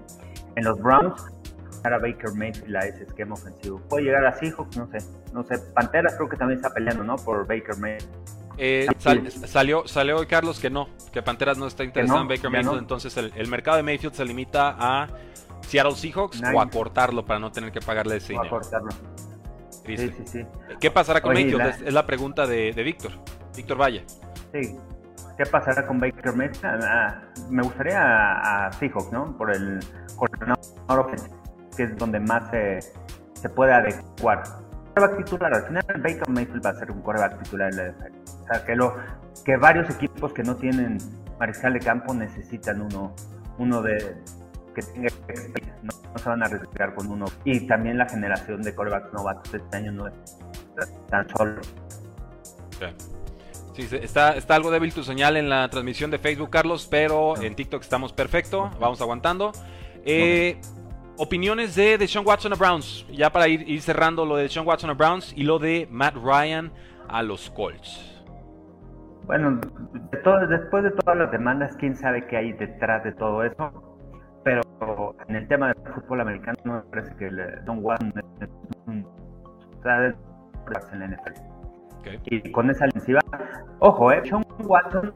en 0.57 0.65
los 0.65 0.79
Browns 0.83 1.25
a 1.93 1.99
Baker 1.99 2.33
Mayfield 2.35 2.77
a 2.77 2.81
ese 2.81 3.05
esquema 3.05 3.35
ofensivo. 3.35 3.81
Puede 3.89 4.05
llegar 4.05 4.25
a 4.27 4.33
Seahawks, 4.33 4.77
no 4.77 4.87
sé, 4.91 4.99
no 5.33 5.45
sé. 5.45 5.59
Panteras 5.75 6.15
creo 6.17 6.29
que 6.29 6.37
también 6.37 6.59
está 6.59 6.73
peleando, 6.73 7.05
¿no? 7.05 7.17
Por 7.17 7.47
Baker 7.47 7.77
Mayfield. 7.79 8.37
Eh, 8.59 8.87
salió, 9.47 9.87
salió 9.87 10.17
hoy 10.17 10.27
Carlos 10.27 10.59
que 10.59 10.71
no, 10.71 10.89
que 11.13 11.23
Panteras 11.23 11.59
no 11.59 11.67
está 11.67 11.85
interesado 11.85 12.23
en 12.23 12.29
Baker 12.29 12.51
Mayfield, 12.51 12.79
entonces 12.79 13.15
el, 13.17 13.49
mercado 13.49 13.77
de 13.77 13.83
Mayfield 13.83 14.15
se 14.15 14.25
limita 14.25 14.75
a 14.79 15.09
Seattle 15.61 15.95
Seahawks 15.95 16.43
o 16.55 16.61
a 16.61 16.71
cortarlo 16.71 17.25
para 17.25 17.39
no 17.39 17.53
tener 17.53 17.71
que 17.71 17.81
pagarle 17.81 18.17
ese 18.17 18.33
dinero. 18.33 18.47
a 18.47 18.51
cortarlo. 18.61 18.91
Sí, 19.85 19.97
sí, 19.97 20.13
sí. 20.25 20.47
¿Qué 20.81 20.91
pasará 20.91 21.21
con 21.21 21.35
Mayfield? 21.35 21.87
Es, 21.87 21.93
la 21.93 22.07
pregunta 22.07 22.47
de, 22.47 22.73
Víctor. 22.73 23.13
Víctor 23.55 23.81
Valle. 23.81 24.05
Sí. 24.53 24.77
¿Qué 25.37 25.45
pasará 25.45 25.87
con 25.87 26.01
Baker 26.01 26.35
Mayfield? 26.35 26.83
Ah, 26.83 27.23
me 27.51 27.63
gustaría 27.63 28.01
a, 28.01 28.73
Seahawks, 28.73 29.13
¿no? 29.13 29.37
Por 29.37 29.55
el 29.55 29.81
coordinador 30.17 31.11
que 31.77 31.85
es 31.85 31.97
donde 31.97 32.21
más 32.21 32.51
se, 32.51 32.81
se 33.35 33.49
puede 33.49 33.73
adecuar 33.73 34.43
coreback 34.95 35.25
titular. 35.25 35.55
Al 35.55 35.67
final, 35.67 35.85
Baker 35.99 36.29
Mayfield 36.29 36.65
va 36.65 36.71
a 36.71 36.75
ser 36.75 36.91
un 36.91 37.03
coreback 37.03 37.43
titular 37.43 37.71
en 37.71 37.77
la 37.77 37.85
NFL. 37.91 38.43
O 38.43 38.47
sea, 38.47 38.65
que, 38.65 38.77
lo, 38.77 38.97
que 39.45 39.57
varios 39.57 39.91
equipos 39.91 40.33
que 40.33 40.43
no 40.43 40.57
tienen 40.57 40.99
mariscal 41.39 41.75
de 41.75 41.81
campo 41.81 42.15
necesitan 42.15 42.81
uno, 42.81 43.15
uno 43.59 43.83
de 43.83 44.17
que 44.75 44.83
tenga 44.83 45.09
experiencia. 45.09 45.77
No, 45.83 46.19
se 46.19 46.29
van 46.29 46.43
a 46.43 46.47
arriesgar 46.47 46.95
con 46.95 47.11
uno. 47.11 47.27
Y 47.45 47.67
también 47.67 47.99
la 47.99 48.09
generación 48.09 48.63
de 48.63 48.75
corebacks 48.75 49.13
novatos 49.13 49.53
este 49.53 49.77
año 49.77 49.93
no 49.93 50.07
es 50.07 50.15
tan 51.09 51.29
solo. 51.31 51.61
Sí, 53.75 53.89
está, 54.01 54.37
está 54.37 54.55
algo 54.55 54.71
débil 54.71 54.93
tu 54.93 55.03
señal 55.03 55.37
en 55.37 55.51
la 55.51 55.69
transmisión 55.69 56.11
de 56.11 56.19
Facebook, 56.19 56.51
Carlos, 56.51 56.87
pero 56.91 57.41
en 57.41 57.55
TikTok 57.55 57.83
estamos 57.83 58.13
perfecto. 58.13 58.71
Vamos 58.81 59.01
aguantando. 59.01 59.53
Eh, 60.05 60.59
opiniones 61.19 61.75
de, 61.75 61.99
de 61.99 62.09
Sean 62.09 62.27
Watson 62.27 62.53
a 62.53 62.57
Browns. 62.57 63.07
Ya 63.11 63.31
para 63.31 63.49
ir, 63.49 63.81
cerrando 63.81 64.25
lo 64.25 64.37
de 64.37 64.49
Sean 64.49 64.67
Watson 64.67 64.91
a 64.91 64.95
Browns 64.95 65.33
y 65.37 65.43
lo 65.43 65.59
de 65.59 65.89
Matt 65.91 66.15
Ryan 66.17 66.73
a 67.09 67.23
los 67.23 67.51
Colts. 67.51 68.25
Bueno, 69.25 69.61
después 70.49 70.85
de 70.85 70.91
todas 70.93 71.19
las 71.19 71.31
demandas, 71.33 71.77
quién 71.77 71.97
sabe 71.97 72.27
qué 72.27 72.37
hay 72.37 72.53
detrás 72.53 73.03
de 73.05 73.13
todo 73.13 73.43
eso. 73.43 73.73
Pero 74.45 74.63
en 75.29 75.35
el 75.35 75.49
tema 75.49 75.69
del 75.69 75.95
fútbol 75.95 76.21
americano, 76.21 76.57
me 76.65 76.81
parece 76.83 77.17
que 77.17 77.31
Sean 77.31 77.79
Watson 77.83 78.13
es 78.41 78.49
un 78.87 79.05
en 80.93 80.99
la 81.01 81.07
NFL. 81.09 81.33
Y 82.27 82.53
con 82.53 82.71
esa 82.71 82.87
ofensiva, 82.87 83.21
ojo, 83.81 84.13
eh, 84.13 84.23
Sean 84.25 84.45
Watson, 84.65 85.13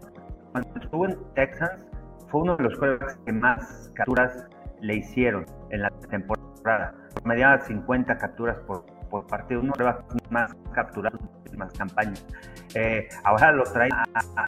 cuando 0.50 0.80
estuvo 0.80 1.06
en 1.06 1.16
Texas, 1.34 1.86
fue 2.28 2.42
uno 2.42 2.56
de 2.56 2.64
los 2.64 2.74
jugadores 2.74 3.16
que 3.24 3.32
más 3.32 3.92
capturas 3.94 4.48
le 4.80 4.96
hicieron 4.96 5.46
en 5.70 5.82
la 5.82 5.90
temporada. 6.10 6.94
Mediaba 7.24 7.60
50 7.60 8.18
capturas 8.18 8.56
por, 8.66 8.84
por 9.08 9.26
partido, 9.26 9.60
uno 9.60 9.72
de 9.76 9.84
los 9.84 9.94
más 10.30 10.52
capturados 10.72 11.20
en 11.20 11.26
las 11.26 11.36
últimas 11.44 11.72
campañas. 11.72 12.26
Eh, 12.74 13.08
ahora 13.24 13.52
lo 13.52 13.64
trae 13.64 13.90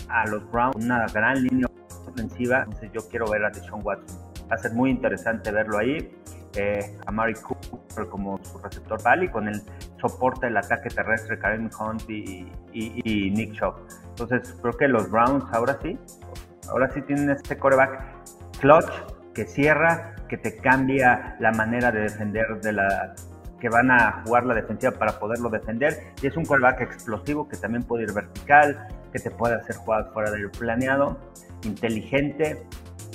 a, 0.09 0.27
los 0.27 0.51
Browns, 0.51 0.77
una 0.77 1.07
gran 1.07 1.43
línea 1.43 1.67
ofensiva, 2.07 2.63
entonces 2.65 2.91
yo 2.93 3.01
quiero 3.09 3.27
ver 3.31 3.45
a 3.45 3.51
Deshaun 3.51 3.81
Watson. 3.85 4.19
Va 4.51 4.57
a 4.57 4.59
ser 4.59 4.73
muy 4.73 4.91
interesante 4.91 5.51
verlo 5.51 5.79
ahí. 5.79 6.19
Eh, 6.55 6.99
a 7.07 7.11
Mari 7.11 7.33
Cooper 7.33 8.09
como 8.11 8.39
su 8.45 8.59
receptor 8.59 9.03
Valley 9.03 9.29
con 9.31 9.49
el 9.49 9.63
soporte 9.99 10.47
del 10.47 10.59
ataque 10.59 10.91
terrestre 10.91 11.39
Karen 11.39 11.71
Hunt 11.81 12.03
y, 12.11 12.47
y, 12.75 13.31
Nick 13.31 13.55
Chubb. 13.55 13.75
Entonces 14.11 14.55
creo 14.61 14.75
que 14.75 14.87
los 14.87 15.11
Browns 15.11 15.45
ahora 15.53 15.79
sí, 15.81 15.99
ahora 16.69 16.91
sí 16.91 17.01
tienen 17.03 17.31
este 17.31 17.57
coreback 17.57 18.03
clutch 18.61 18.93
que 19.33 19.47
cierra, 19.47 20.15
que 20.33 20.38
te 20.38 20.57
cambia 20.57 21.37
la 21.40 21.53
manera 21.53 21.92
de 21.92 22.01
defender 22.01 22.47
de 22.62 22.73
la 22.73 23.14
que 23.61 23.68
van 23.68 23.90
a 23.90 24.23
jugar 24.25 24.47
la 24.47 24.55
defensiva 24.55 24.90
para 24.92 25.18
poderlo 25.18 25.51
defender 25.51 25.92
y 26.23 26.27
es 26.27 26.35
un 26.38 26.47
quarterback 26.47 26.81
explosivo 26.81 27.47
que 27.47 27.59
también 27.59 27.83
puede 27.83 28.05
ir 28.05 28.14
vertical, 28.14 28.88
que 29.12 29.18
te 29.18 29.31
puede 29.31 29.57
hacer 29.57 29.77
jugadas 29.77 30.11
fuera 30.14 30.31
del 30.31 30.51
planeado, 30.51 31.18
inteligente 31.64 32.62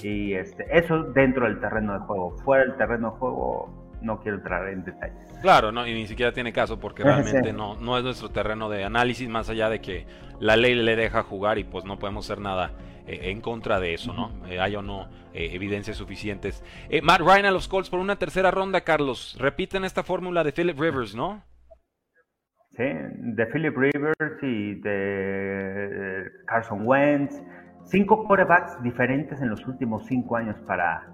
y 0.04 0.36
este, 0.36 0.64
eso 0.78 1.06
dentro 1.06 1.46
del 1.46 1.60
terreno 1.60 1.94
de 1.94 2.00
juego. 2.06 2.38
Fuera 2.46 2.66
del 2.66 2.78
terreno 2.78 3.10
de 3.10 3.18
juego 3.18 3.98
no 4.04 4.20
quiero 4.20 4.38
entrar 4.38 4.70
en 4.70 4.84
detalles. 4.84 5.18
Claro, 5.42 5.72
no, 5.72 5.88
y 5.88 5.96
ni 5.96 6.06
siquiera 6.06 6.32
tiene 6.32 6.54
caso 6.54 6.80
porque 6.80 7.02
realmente 7.02 7.52
no, 7.52 7.78
no 7.78 7.98
es 7.98 8.04
nuestro 8.04 8.30
terreno 8.30 8.70
de 8.70 8.84
análisis 8.84 9.28
más 9.28 9.50
allá 9.50 9.70
de 9.70 9.82
que 9.82 10.06
la 10.40 10.56
ley 10.56 10.76
le 10.76 10.96
deja 10.96 11.24
jugar 11.24 11.58
y 11.58 11.64
pues 11.64 11.84
no 11.84 11.98
podemos 11.98 12.30
hacer 12.30 12.40
nada 12.40 12.74
en 13.08 13.42
contra 13.42 13.80
de 13.80 13.94
eso, 13.94 14.14
¿no? 14.14 14.46
Eh, 14.48 14.60
hay 14.60 14.76
o 14.76 14.82
no 14.82 15.08
eh, 15.34 15.50
evidencias 15.54 15.98
suficientes. 15.98 16.64
Matt 17.04 17.22
Ryan 17.22 17.46
a 17.46 17.52
los 17.52 17.68
Colts 17.68 17.90
por 17.90 18.00
una 18.00 18.18
tercera 18.18 18.52
ronda, 18.52 18.82
Carlos. 18.82 19.38
Repiten 19.40 19.86
esta 19.86 20.04
fórmula 20.04 20.44
de 20.44 20.52
Philip 20.52 20.80
Rivers, 20.80 21.16
¿no? 21.16 21.44
Sí, 22.78 22.84
de 22.84 23.46
Philip 23.48 23.76
Rivers 23.76 24.44
y 24.44 24.76
de 24.76 26.30
Carson 26.46 26.86
Wentz. 26.86 27.42
Cinco 27.86 28.28
quarterbacks 28.28 28.84
diferentes 28.84 29.42
en 29.42 29.50
los 29.50 29.66
últimos 29.66 30.06
cinco 30.06 30.36
años 30.36 30.56
para, 30.68 31.08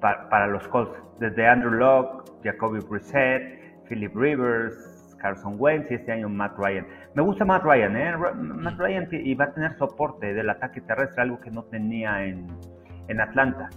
para, 0.00 0.46
los 0.46 0.68
Colts. 0.68 0.92
Desde 1.18 1.48
Andrew 1.48 1.72
Locke, 1.72 2.30
Jacoby 2.44 2.80
Brissett, 2.88 3.86
Philip 3.88 4.14
Rivers, 4.14 4.99
Carson 5.20 5.54
Wentz 5.58 5.90
y 5.90 5.94
este 5.94 6.12
año 6.12 6.28
Matt 6.28 6.58
Ryan. 6.58 6.86
Me 7.14 7.22
gusta 7.22 7.44
Matt 7.44 7.62
Ryan, 7.62 7.96
¿eh? 7.96 8.16
Matt 8.34 8.78
Ryan 8.78 9.08
y 9.10 9.34
va 9.34 9.46
a 9.46 9.52
tener 9.52 9.76
soporte 9.76 10.34
del 10.34 10.50
ataque 10.50 10.80
terrestre, 10.80 11.22
algo 11.22 11.40
que 11.40 11.50
no 11.50 11.64
tenía 11.64 12.24
en, 12.24 12.46
en 13.08 13.20
Atlanta. 13.20 13.68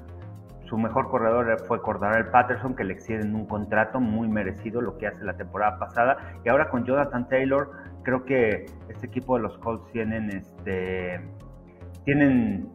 Su 0.66 0.78
mejor 0.78 1.10
corredor 1.10 1.60
fue 1.68 1.82
Cordarel 1.82 2.28
Patterson, 2.28 2.76
que 2.76 2.84
le 2.84 2.94
extienden 2.94 3.36
un 3.36 3.46
contrato 3.46 4.00
muy 4.00 4.28
merecido, 4.28 4.82
lo 4.82 4.98
que 4.98 5.08
hace 5.08 5.24
la 5.24 5.36
temporada 5.36 5.78
pasada. 5.78 6.18
Y 6.44 6.50
ahora 6.50 6.70
con 6.70 6.86
Jonathan 6.86 7.28
Taylor, 7.28 7.70
creo 8.04 8.26
que 8.26 8.66
este 8.90 9.08
equipo 9.08 9.36
de 9.36 9.44
los 9.44 9.58
Colts 9.60 9.92
tienen, 9.92 10.30
este, 10.30 11.22
tienen, 12.06 12.70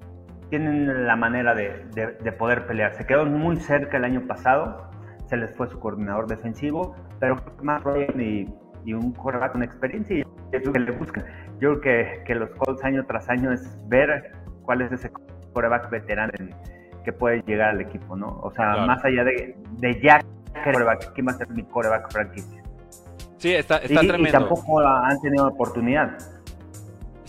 tienen 0.51 1.07
la 1.07 1.17
manera 1.17 1.55
de, 1.55 1.87
de, 2.23 2.33
poder 2.33 2.67
pelear. 2.67 2.95
Se 2.95 3.07
quedó 3.07 3.25
muy 3.27 3.57
cerca 3.57 3.97
el 3.97 4.05
año 4.05 4.27
pasado, 4.27 4.91
se 5.29 5.37
les 5.37 5.55
fue 5.55 5.69
su 5.69 5.79
coordinador 5.79 6.27
defensivo, 6.27 6.97
pero 7.21 7.37
más 7.63 7.83
Ryan 7.85 8.21
y, 8.21 8.49
y 8.85 8.95
un 8.95 9.13
corredor 9.13 9.53
con 9.53 9.63
experiencia 9.63 10.19
y 10.19 10.25
es 10.53 10.65
lo 10.65 10.73
que 10.73 10.81
le 10.81 10.93
buscan. 10.93 11.25
Yo 11.61 11.81
creo 11.81 11.81
que, 11.81 12.25
que, 12.25 12.35
los 12.35 12.51
Colts 12.51 12.83
año 12.85 13.05
tras 13.07 13.29
año 13.29 13.53
es 13.53 13.89
ver 13.89 14.33
cuál 14.63 14.83
es 14.83 14.93
ese 14.93 15.11
coreback 15.53 15.91
veterano 15.91 16.33
que 17.05 17.13
puede 17.13 17.43
llegar 17.47 17.71
al 17.71 17.81
equipo, 17.81 18.17
¿no? 18.17 18.39
O 18.43 18.51
sea, 18.53 18.87
más 18.87 19.05
allá 19.05 19.25
de, 19.25 19.57
de 19.79 20.01
ya 20.01 20.21
coreback, 20.65 21.13
¿quién 21.15 21.27
va 21.27 21.33
a 21.33 21.35
ser 21.35 21.49
mi 21.51 21.63
coreback 21.65 22.11
franquicia? 22.13 22.63
Sí, 23.39 23.55
está, 23.55 23.79
está 23.79 24.01
tremendo. 24.01 24.29
Y 24.29 24.33
tampoco 24.33 24.81
han 24.81 25.21
tenido 25.21 25.47
oportunidad. 25.47 26.19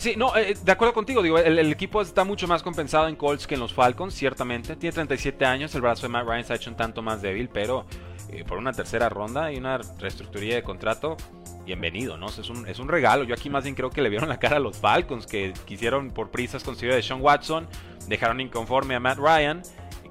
Sí, 0.00 0.14
no, 0.16 0.34
eh, 0.34 0.56
de 0.64 0.72
acuerdo 0.72 0.94
contigo, 0.94 1.22
digo, 1.22 1.36
el, 1.36 1.58
equipo 1.70 2.00
está 2.00 2.24
mucho 2.24 2.48
más 2.48 2.62
compensado 2.62 3.06
en 3.06 3.16
Colts 3.16 3.46
que 3.46 3.52
en 3.52 3.60
los 3.60 3.74
Falcons, 3.74 4.14
ciertamente. 4.14 4.74
Tiene 4.74 4.94
37 4.94 5.44
años, 5.44 5.74
el 5.74 5.82
brazo 5.82 6.04
de 6.04 6.08
Matt 6.08 6.26
Ryan 6.26 6.42
se 6.42 6.54
ha 6.54 6.56
hecho 6.56 6.70
un 6.70 6.76
tanto 6.78 7.02
más 7.02 7.20
débil, 7.20 7.50
pero 7.50 7.84
eh, 8.30 8.42
por 8.48 8.56
una 8.56 8.72
tercera 8.72 9.10
ronda 9.10 9.52
y 9.52 9.58
una 9.58 9.76
reestructuría 9.98 10.54
de 10.54 10.62
contrato, 10.62 11.18
bienvenido, 11.66 12.16
¿no? 12.16 12.28
Es 12.28 12.48
un, 12.48 12.66
es 12.66 12.78
un 12.78 12.88
regalo. 12.88 13.24
Yo 13.24 13.34
aquí 13.34 13.50
más 13.50 13.64
bien 13.64 13.74
creo 13.74 13.90
que 13.90 14.00
le 14.00 14.08
vieron 14.08 14.30
la 14.30 14.38
cara 14.38 14.56
a 14.56 14.60
los 14.60 14.78
Falcons, 14.78 15.26
que 15.26 15.52
quisieron 15.66 16.12
por 16.12 16.30
prisas 16.30 16.64
conseguir 16.64 16.94
de 16.94 17.02
Sean 17.02 17.20
Watson, 17.20 17.68
dejaron 18.08 18.40
inconforme 18.40 18.94
a 18.94 19.00
Matt 19.00 19.18
Ryan, 19.18 19.60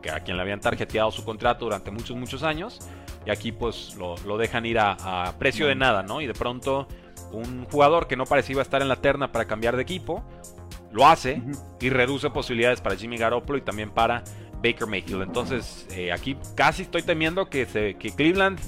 que 0.04 0.12
a 0.12 0.19
quien 0.19 0.38
le 0.38 0.43
habían 0.43 0.62
tarjeteado 0.62 1.10
su 1.10 1.25
contrato 1.25 1.65
durante 1.65 1.89
muchos, 1.89 2.15
muchos 2.15 2.43
años, 2.43 2.80
y 3.25 3.32
aquí 3.32 3.52
pues 3.52 3.95
lo, 3.95 4.38
dejan 4.38 4.67
ir 4.67 4.78
a, 4.78 5.34
precio 5.39 5.65
de 5.65 5.73
nada, 5.73 6.04
¿no? 6.04 6.21
Y 6.21 6.28
de 6.28 6.34
pronto 6.34 6.88
un 7.32 7.65
jugador 7.65 8.08
que 8.08 8.15
no 8.15 8.26
parecía 8.26 8.54
iba 8.54 8.62
a 8.62 8.63
estar 8.63 8.82
en 8.82 8.88
la 8.88 8.98
terna 8.98 9.32
para 9.32 9.46
cambiar 9.46 9.76
de 9.76 9.84
equipo, 9.84 10.24
lo 10.92 11.08
hace 11.08 11.42
y 11.80 11.89
reduce 11.89 12.30
posibilidades 12.30 12.82
para 12.82 12.96
Jimmy 12.96 13.18
Garoppolo 13.18 13.58
y 13.58 13.62
también 13.62 13.89
para 13.92 14.24
Baker 14.63 14.88
Mayfield. 14.88 15.24
Entonces, 15.24 15.88
eh, 15.92 16.12
aquí 16.12 16.38
casi 16.56 16.84
estoy 16.84 17.04
temiendo 17.04 17.50
que, 17.50 17.65
se, 17.65 17.96
que 17.96 18.12
Cleveland, 18.12 18.60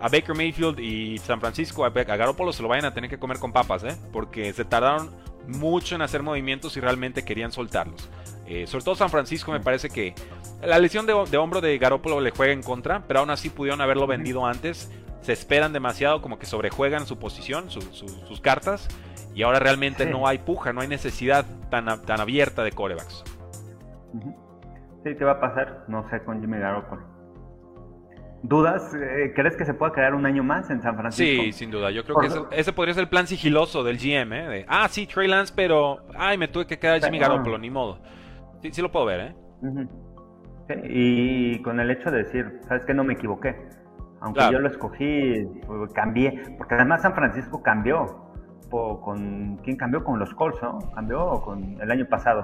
a 0.00 0.08
Baker 0.08 0.34
Mayfield 0.34 0.78
y 0.80 1.18
San 1.18 1.40
Francisco, 1.40 1.84
a, 1.84 1.88
a 1.88 1.90
Garoppolo 1.90 2.52
se 2.52 2.62
lo 2.62 2.68
vayan 2.68 2.84
a 2.84 2.94
tener 2.94 3.10
que 3.10 3.18
comer 3.18 3.38
con 3.38 3.52
papas, 3.52 3.84
¿eh? 3.84 3.96
porque 4.12 4.52
se 4.52 4.64
tardaron 4.64 5.10
mucho 5.46 5.94
en 5.94 6.02
hacer 6.02 6.22
movimientos 6.22 6.76
y 6.76 6.80
realmente 6.80 7.24
querían 7.24 7.52
soltarlos. 7.52 8.08
Eh, 8.46 8.66
sobre 8.66 8.84
todo 8.84 8.96
San 8.96 9.10
Francisco 9.10 9.52
me 9.52 9.60
parece 9.60 9.90
que 9.90 10.14
la 10.62 10.78
lesión 10.78 11.06
de, 11.06 11.12
hombro 11.12 11.60
de 11.60 11.78
Garoppolo 11.78 12.20
le 12.20 12.30
juega 12.32 12.52
en 12.52 12.62
contra, 12.62 13.06
pero 13.06 13.20
aún 13.20 13.30
así 13.30 13.48
pudieron 13.48 13.80
haberlo 13.80 14.06
vendido 14.06 14.44
antes. 14.44 14.90
Se 15.20 15.32
esperan 15.32 15.72
demasiado, 15.72 16.22
como 16.22 16.38
que 16.38 16.46
sobrejuegan 16.46 17.06
su 17.06 17.18
posición, 17.18 17.70
sus 17.70 18.40
cartas, 18.40 18.88
y 19.34 19.42
ahora 19.42 19.58
realmente 19.58 20.06
no 20.06 20.26
hay 20.26 20.38
puja, 20.38 20.72
no 20.72 20.80
hay 20.80 20.88
necesidad 20.88 21.44
tan, 21.70 22.02
tan 22.02 22.20
abierta 22.20 22.62
de 22.64 22.72
corebacks. 22.72 23.24
Sí, 25.04 25.14
¿qué 25.16 25.24
va 25.24 25.32
a 25.32 25.40
pasar? 25.40 25.84
No 25.88 26.08
sé 26.10 26.22
con 26.24 26.40
Jimmy 26.40 26.58
Garoppolo. 26.58 27.02
¿Dudas? 28.42 28.94
Eh, 28.94 29.32
¿Crees 29.34 29.56
que 29.56 29.66
se 29.66 29.74
pueda 29.74 29.92
quedar 29.92 30.14
un 30.14 30.24
año 30.24 30.42
más 30.42 30.70
en 30.70 30.80
San 30.80 30.96
Francisco? 30.96 31.42
Sí, 31.42 31.52
sin 31.52 31.70
duda. 31.70 31.90
Yo 31.90 32.04
creo 32.04 32.16
que 32.16 32.58
ese, 32.58 32.72
podría 32.72 32.94
ser 32.94 33.02
el 33.02 33.08
plan 33.08 33.26
sigiloso 33.26 33.84
del 33.84 33.98
GM, 33.98 34.32
¿eh? 34.32 34.66
ah, 34.66 34.88
sí, 34.88 35.06
Trey 35.06 35.28
Lance, 35.28 35.52
pero... 35.54 36.06
Ay, 36.16 36.38
me 36.38 36.48
tuve 36.48 36.66
que 36.66 36.78
quedar 36.78 37.02
Jimmy 37.02 37.18
Garoppolo, 37.18 37.58
ni 37.58 37.68
modo. 37.68 37.98
Sí, 38.62 38.70
sí 38.72 38.82
lo 38.82 38.90
puedo 38.90 39.06
ver, 39.06 39.20
¿eh? 39.20 39.34
y 40.84 41.60
con 41.62 41.80
el 41.80 41.90
hecho 41.90 42.10
de 42.10 42.22
decir, 42.22 42.60
¿sabes 42.68 42.84
qué? 42.84 42.94
No 42.94 43.02
me 43.02 43.14
equivoqué. 43.14 43.56
Aunque 44.20 44.40
yo 44.52 44.58
lo 44.58 44.68
escogí, 44.68 45.46
pues, 45.66 45.92
cambié. 45.92 46.56
Porque 46.58 46.74
además 46.74 47.02
San 47.02 47.14
Francisco 47.14 47.62
cambió. 47.62 48.26
con 48.70 49.56
¿Quién 49.64 49.76
cambió? 49.76 50.04
Con 50.04 50.18
los 50.18 50.32
Colts, 50.34 50.62
¿no? 50.62 50.78
Cambió 50.94 51.40
con 51.42 51.80
el 51.80 51.90
año 51.90 52.06
pasado. 52.08 52.42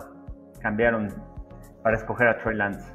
Cambiaron 0.60 1.08
para 1.82 1.96
escoger 1.96 2.28
a 2.28 2.38
Trey 2.38 2.56
Lance. 2.56 2.94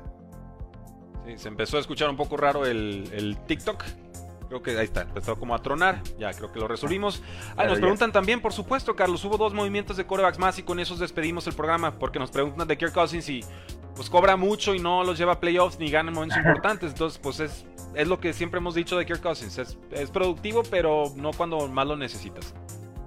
Sí, 1.25 1.37
se 1.37 1.47
empezó 1.47 1.77
a 1.77 1.79
escuchar 1.79 2.09
un 2.09 2.17
poco 2.17 2.35
raro 2.35 2.65
el, 2.65 3.09
el 3.13 3.37
TikTok. 3.45 3.83
Creo 4.51 4.61
que 4.61 4.77
ahí 4.77 4.83
está, 4.83 5.03
empezó 5.03 5.39
como 5.39 5.55
a 5.55 5.61
tronar. 5.61 6.01
Ya 6.19 6.33
creo 6.33 6.51
que 6.51 6.59
lo 6.59 6.67
resolvimos. 6.67 7.23
Ah, 7.55 7.63
nos 7.63 7.79
preguntan 7.79 8.11
también, 8.11 8.41
por 8.41 8.51
supuesto, 8.51 8.97
Carlos, 8.97 9.23
hubo 9.23 9.37
dos 9.37 9.53
movimientos 9.53 9.95
de 9.95 10.05
corebacks 10.05 10.37
más 10.39 10.59
y 10.59 10.63
con 10.63 10.77
esos 10.81 10.99
despedimos 10.99 11.47
el 11.47 11.53
programa. 11.53 11.93
Porque 11.93 12.19
nos 12.19 12.31
preguntan 12.31 12.67
de 12.67 12.77
Kirk 12.77 12.91
Cousins 12.91 13.29
y 13.29 13.45
pues 13.95 14.09
cobra 14.09 14.35
mucho 14.35 14.75
y 14.75 14.79
no 14.79 15.05
los 15.05 15.17
lleva 15.17 15.31
a 15.31 15.39
playoffs 15.39 15.79
ni 15.79 15.89
gana 15.89 16.09
en 16.09 16.15
momentos 16.15 16.37
importantes. 16.37 16.91
Entonces, 16.91 17.17
pues 17.17 17.39
es, 17.39 17.65
es 17.95 18.09
lo 18.09 18.19
que 18.19 18.33
siempre 18.33 18.57
hemos 18.57 18.75
dicho 18.75 18.97
de 18.97 19.05
Kirk 19.05 19.21
Cousins. 19.21 19.57
Es, 19.57 19.77
es 19.91 20.11
productivo, 20.11 20.63
pero 20.69 21.05
no 21.15 21.31
cuando 21.31 21.69
más 21.69 21.87
lo 21.87 21.95
necesitas. 21.95 22.53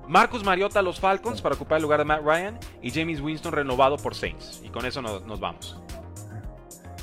Marcus 0.08 0.44
Mariota 0.44 0.78
a 0.78 0.82
los 0.82 0.98
Falcons 0.98 1.42
para 1.42 1.56
ocupar 1.56 1.76
el 1.76 1.82
lugar 1.82 1.98
de 1.98 2.06
Matt 2.06 2.22
Ryan 2.24 2.58
y 2.80 2.90
James 2.90 3.20
Winston 3.20 3.52
renovado 3.52 3.98
por 3.98 4.14
Saints. 4.14 4.62
Y 4.64 4.70
con 4.70 4.86
eso 4.86 5.02
nos, 5.02 5.26
nos 5.26 5.40
vamos. 5.40 5.78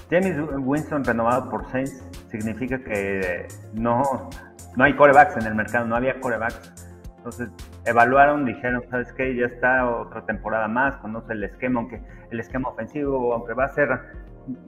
James 0.10 0.36
Winston 0.58 1.06
renovado 1.06 1.48
por 1.48 1.70
Saints 1.70 2.02
significa 2.32 2.80
que 2.80 3.48
no, 3.74 4.30
no 4.76 4.84
hay 4.84 4.96
corebacks 4.96 5.38
en 5.38 5.48
el 5.48 5.56
mercado, 5.56 5.86
no 5.86 5.96
había 5.96 6.20
corebacks. 6.20 6.88
Entonces 7.18 7.50
evaluaron, 7.86 8.46
dijeron, 8.46 8.84
¿sabes 8.90 9.14
qué? 9.14 9.36
Ya 9.36 9.46
está 9.46 9.88
otra 9.88 10.26
temporada 10.26 10.68
más, 10.68 10.96
conoce 10.98 11.34
el 11.34 11.44
esquema, 11.44 11.82
aunque 11.82 12.02
el 12.32 12.40
esquema 12.40 12.70
ofensivo, 12.70 13.34
aunque 13.34 13.54
va 13.54 13.66
a 13.66 13.70
ser 13.70 13.90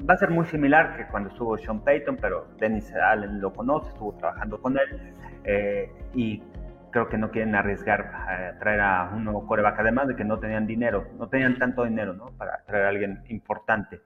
va 0.08 0.14
a 0.14 0.18
ser 0.18 0.30
muy 0.30 0.46
similar 0.46 0.96
que 0.98 1.08
cuando 1.08 1.30
estuvo 1.30 1.58
Sean 1.58 1.84
Payton, 1.84 2.18
pero 2.18 2.48
Dennis 2.60 2.94
Allen 2.94 3.42
lo 3.42 3.52
conoce, 3.52 3.90
estuvo 3.90 4.14
trabajando 4.14 4.62
con 4.62 4.78
él 4.78 5.14
eh, 5.44 5.92
y 6.14 6.44
creo 6.92 7.10
que 7.10 7.18
no 7.18 7.32
quieren 7.32 7.56
arriesgar 7.56 8.02
a 8.02 8.60
traer 8.60 8.82
a 8.82 9.12
un 9.14 9.24
nuevo 9.24 9.48
coreback, 9.48 9.80
además 9.80 10.08
de 10.08 10.16
que 10.16 10.24
no 10.24 10.40
tenían 10.40 10.68
dinero, 10.68 11.08
no 11.18 11.28
tenían 11.28 11.58
tanto 11.58 11.84
dinero 11.84 12.14
¿no? 12.14 12.28
para 12.38 12.64
traer 12.66 12.86
a 12.86 12.90
alguien 12.90 13.24
importante. 13.30 14.00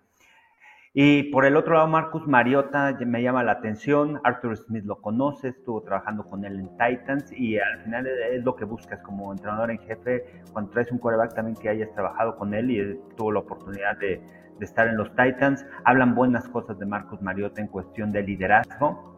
Y 0.99 1.25
por 1.31 1.45
el 1.45 1.55
otro 1.55 1.75
lado, 1.75 1.87
Marcus 1.87 2.25
Mariota 2.25 2.97
me 3.05 3.21
llama 3.21 3.43
la 3.43 3.51
atención. 3.51 4.19
Arthur 4.23 4.57
Smith 4.57 4.83
lo 4.83 4.99
conoce, 4.99 5.49
estuvo 5.49 5.83
trabajando 5.83 6.23
con 6.23 6.43
él 6.43 6.59
en 6.59 6.69
Titans 6.69 7.31
y 7.33 7.59
al 7.59 7.83
final 7.83 8.07
es 8.07 8.43
lo 8.43 8.55
que 8.55 8.65
buscas 8.65 8.99
como 9.03 9.31
entrenador 9.31 9.69
en 9.69 9.77
jefe. 9.77 10.25
Cuando 10.51 10.71
traes 10.71 10.91
un 10.91 10.97
quarterback 10.97 11.35
también 11.35 11.55
que 11.55 11.69
hayas 11.69 11.93
trabajado 11.93 12.35
con 12.35 12.51
él 12.55 12.71
y 12.71 12.99
tuvo 13.15 13.31
la 13.31 13.41
oportunidad 13.41 13.95
de, 13.99 14.23
estar 14.59 14.87
en 14.87 14.97
los 14.97 15.15
Titans. 15.15 15.63
Hablan 15.85 16.15
buenas 16.15 16.49
cosas 16.49 16.79
de 16.79 16.87
Marcus 16.87 17.21
Mariota 17.21 17.61
en 17.61 17.67
cuestión 17.67 18.11
de 18.11 18.23
liderazgo, 18.23 19.15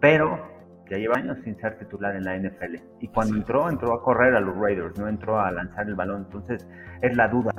pero 0.00 0.48
ya 0.88 0.96
lleva 0.96 1.18
años 1.18 1.36
sin 1.44 1.58
ser 1.58 1.78
titular 1.78 2.16
en 2.16 2.24
la 2.24 2.38
NFL. 2.38 2.76
Y 3.00 3.08
cuando 3.08 3.36
entró, 3.36 3.68
entró 3.68 3.92
a 3.92 4.02
correr 4.02 4.34
a 4.34 4.40
los 4.40 4.56
Raiders, 4.56 4.98
no 4.98 5.06
entró 5.06 5.38
a 5.38 5.50
lanzar 5.50 5.88
el 5.88 5.94
balón. 5.94 6.22
Entonces 6.24 6.66
es 7.02 7.14
la 7.14 7.28
duda. 7.28 7.52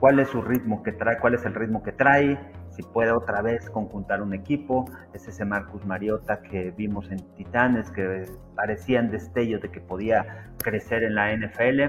¿Cuál 0.00 0.18
es 0.18 0.28
su 0.28 0.42
ritmo 0.42 0.82
que 0.82 0.92
trae? 0.92 1.18
¿Cuál 1.18 1.34
es 1.34 1.44
el 1.44 1.54
ritmo 1.54 1.82
que 1.82 1.92
trae? 1.92 2.38
si 2.74 2.82
puede 2.82 3.12
otra 3.12 3.40
vez 3.40 3.70
conjuntar 3.70 4.22
un 4.22 4.34
equipo. 4.34 4.84
Es 5.12 5.28
ese 5.28 5.44
Marcus 5.44 5.84
Mariota 5.86 6.42
que 6.42 6.72
vimos 6.72 7.10
en 7.10 7.18
Titanes, 7.34 7.90
que 7.90 8.24
parecían 8.56 9.10
destellos 9.10 9.62
de 9.62 9.70
que 9.70 9.80
podía 9.80 10.50
crecer 10.62 11.04
en 11.04 11.14
la 11.14 11.32
NFL, 11.34 11.80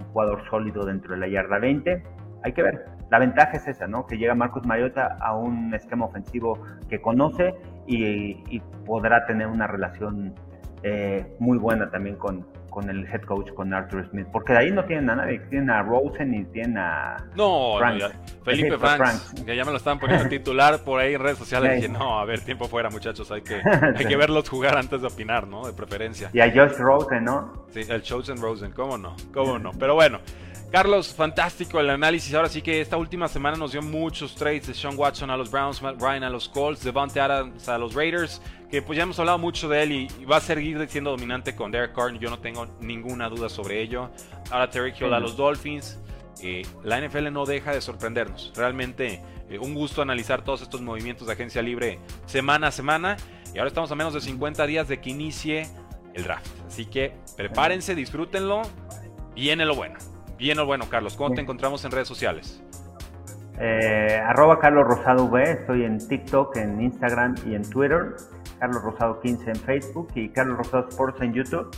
un 0.00 0.06
jugador 0.12 0.48
sólido 0.48 0.84
dentro 0.84 1.14
de 1.14 1.20
la 1.20 1.28
yarda 1.28 1.58
20. 1.58 2.02
Hay 2.44 2.52
que 2.52 2.62
ver. 2.62 2.86
La 3.10 3.18
ventaja 3.18 3.52
es 3.52 3.66
esa, 3.66 3.88
¿no? 3.88 4.06
Que 4.06 4.16
llega 4.16 4.34
Marcus 4.34 4.66
Mariota 4.66 5.16
a 5.20 5.34
un 5.36 5.74
esquema 5.74 6.04
ofensivo 6.06 6.62
que 6.88 7.00
conoce 7.00 7.54
y, 7.86 8.60
podrá 8.86 9.26
tener 9.26 9.48
una 9.48 9.66
relación 9.66 10.34
eh, 10.82 11.36
muy 11.40 11.58
buena 11.58 11.90
también 11.90 12.16
con, 12.16 12.46
con 12.70 12.88
el 12.90 13.06
head 13.06 13.22
coach, 13.22 13.52
con 13.52 13.72
Arthur 13.72 14.08
Smith, 14.10 14.26
porque 14.32 14.52
de 14.52 14.58
ahí 14.58 14.70
no 14.70 14.84
tienen 14.84 15.10
a 15.10 15.16
nadie, 15.16 15.38
tienen 15.50 15.70
a 15.70 15.82
Rosen 15.82 16.34
y 16.34 16.44
tienen 16.46 16.78
a 16.78 17.16
no, 17.36 17.78
Felipe 18.44 18.78
Franks, 18.78 19.34
que 19.44 19.56
ya 19.56 19.64
me 19.64 19.70
lo 19.70 19.78
estaban 19.78 19.98
poniendo 19.98 20.28
titular 20.28 20.84
por 20.84 21.00
ahí 21.00 21.14
en 21.14 21.20
redes 21.20 21.38
sociales, 21.38 21.72
y 21.72 21.76
dije, 21.76 21.88
no, 21.88 22.18
a 22.18 22.24
ver, 22.24 22.40
tiempo 22.40 22.66
fuera 22.66 22.90
muchachos, 22.90 23.30
hay 23.30 23.42
que, 23.42 23.60
hay 23.96 24.06
que 24.06 24.16
verlos 24.16 24.48
jugar 24.48 24.76
antes 24.76 25.00
de 25.00 25.06
opinar, 25.06 25.46
¿no? 25.46 25.66
De 25.66 25.72
preferencia. 25.72 26.30
Y 26.32 26.40
a 26.40 26.50
Josh 26.50 26.76
Rosen, 26.78 27.24
¿no? 27.24 27.66
Sí, 27.70 27.80
el 27.88 28.02
Chosen 28.02 28.40
Rosen, 28.40 28.72
cómo 28.72 28.98
no, 28.98 29.16
cómo 29.32 29.58
no, 29.58 29.72
pero 29.72 29.94
bueno. 29.94 30.20
Carlos, 30.70 31.14
fantástico 31.14 31.80
el 31.80 31.88
análisis. 31.88 32.34
Ahora 32.34 32.50
sí 32.50 32.60
que 32.60 32.82
esta 32.82 32.98
última 32.98 33.26
semana 33.26 33.56
nos 33.56 33.72
dio 33.72 33.80
muchos 33.80 34.34
trades 34.34 34.66
de 34.66 34.74
Sean 34.74 34.98
Watson 34.98 35.30
a 35.30 35.36
los 35.36 35.50
Browns, 35.50 35.80
Matt 35.80 35.98
Ryan 35.98 36.24
a 36.24 36.30
los 36.30 36.46
Colts, 36.46 36.84
Devante 36.84 37.20
Adams 37.20 37.66
a 37.70 37.78
los 37.78 37.94
Raiders, 37.94 38.42
que 38.70 38.82
pues 38.82 38.98
ya 38.98 39.04
hemos 39.04 39.18
hablado 39.18 39.38
mucho 39.38 39.66
de 39.70 39.82
él 39.82 39.92
y, 39.92 40.24
va 40.26 40.36
a 40.36 40.40
seguir 40.40 40.86
siendo 40.90 41.10
dominante 41.10 41.56
con 41.56 41.70
Derek 41.70 41.94
Carr, 41.94 42.18
yo 42.18 42.28
no 42.28 42.38
tengo 42.38 42.66
ninguna 42.80 43.30
duda 43.30 43.48
sobre 43.48 43.80
ello. 43.80 44.10
Ahora 44.50 44.68
Terry 44.68 44.92
Hill 44.98 45.14
a 45.14 45.20
los 45.20 45.38
Dolphins. 45.38 45.98
Eh, 46.42 46.66
la 46.84 47.00
NFL 47.00 47.32
no 47.32 47.46
deja 47.46 47.72
de 47.72 47.80
sorprendernos. 47.80 48.52
Realmente 48.54 49.22
eh, 49.48 49.58
un 49.58 49.74
gusto 49.74 50.02
analizar 50.02 50.44
todos 50.44 50.60
estos 50.60 50.82
movimientos 50.82 51.26
de 51.28 51.32
agencia 51.32 51.62
libre 51.62 51.98
semana 52.26 52.66
a 52.66 52.72
semana. 52.72 53.16
Y 53.54 53.58
ahora 53.58 53.68
estamos 53.68 53.90
a 53.90 53.94
menos 53.94 54.12
de 54.12 54.20
50 54.20 54.66
días 54.66 54.86
de 54.86 55.00
que 55.00 55.08
inicie 55.08 55.66
el 56.12 56.24
draft. 56.24 56.46
Así 56.66 56.84
que 56.84 57.14
prepárense, 57.38 57.94
disfrútenlo. 57.94 58.62
Viene 59.34 59.64
lo 59.64 59.74
bueno. 59.74 59.98
Bien 60.38 60.56
o 60.60 60.66
bueno, 60.66 60.84
Carlos, 60.88 61.16
¿cómo 61.16 61.34
te 61.34 61.40
encontramos 61.40 61.84
en 61.84 61.90
redes 61.90 62.06
sociales? 62.06 62.62
Eh, 63.58 64.22
arroba 64.24 64.60
Carlos 64.60 64.86
Rosado 64.86 65.24
V, 65.24 65.42
estoy 65.50 65.82
en 65.82 65.98
TikTok, 65.98 66.56
en 66.58 66.80
Instagram 66.80 67.34
y 67.44 67.56
en 67.56 67.68
Twitter. 67.68 68.14
Carlos 68.60 68.82
Rosado 68.82 69.18
15 69.18 69.50
en 69.50 69.56
Facebook 69.56 70.10
y 70.14 70.28
Carlos 70.28 70.58
Rosado 70.58 70.88
Sports 70.88 71.20
en 71.22 71.32
YouTube. 71.34 71.68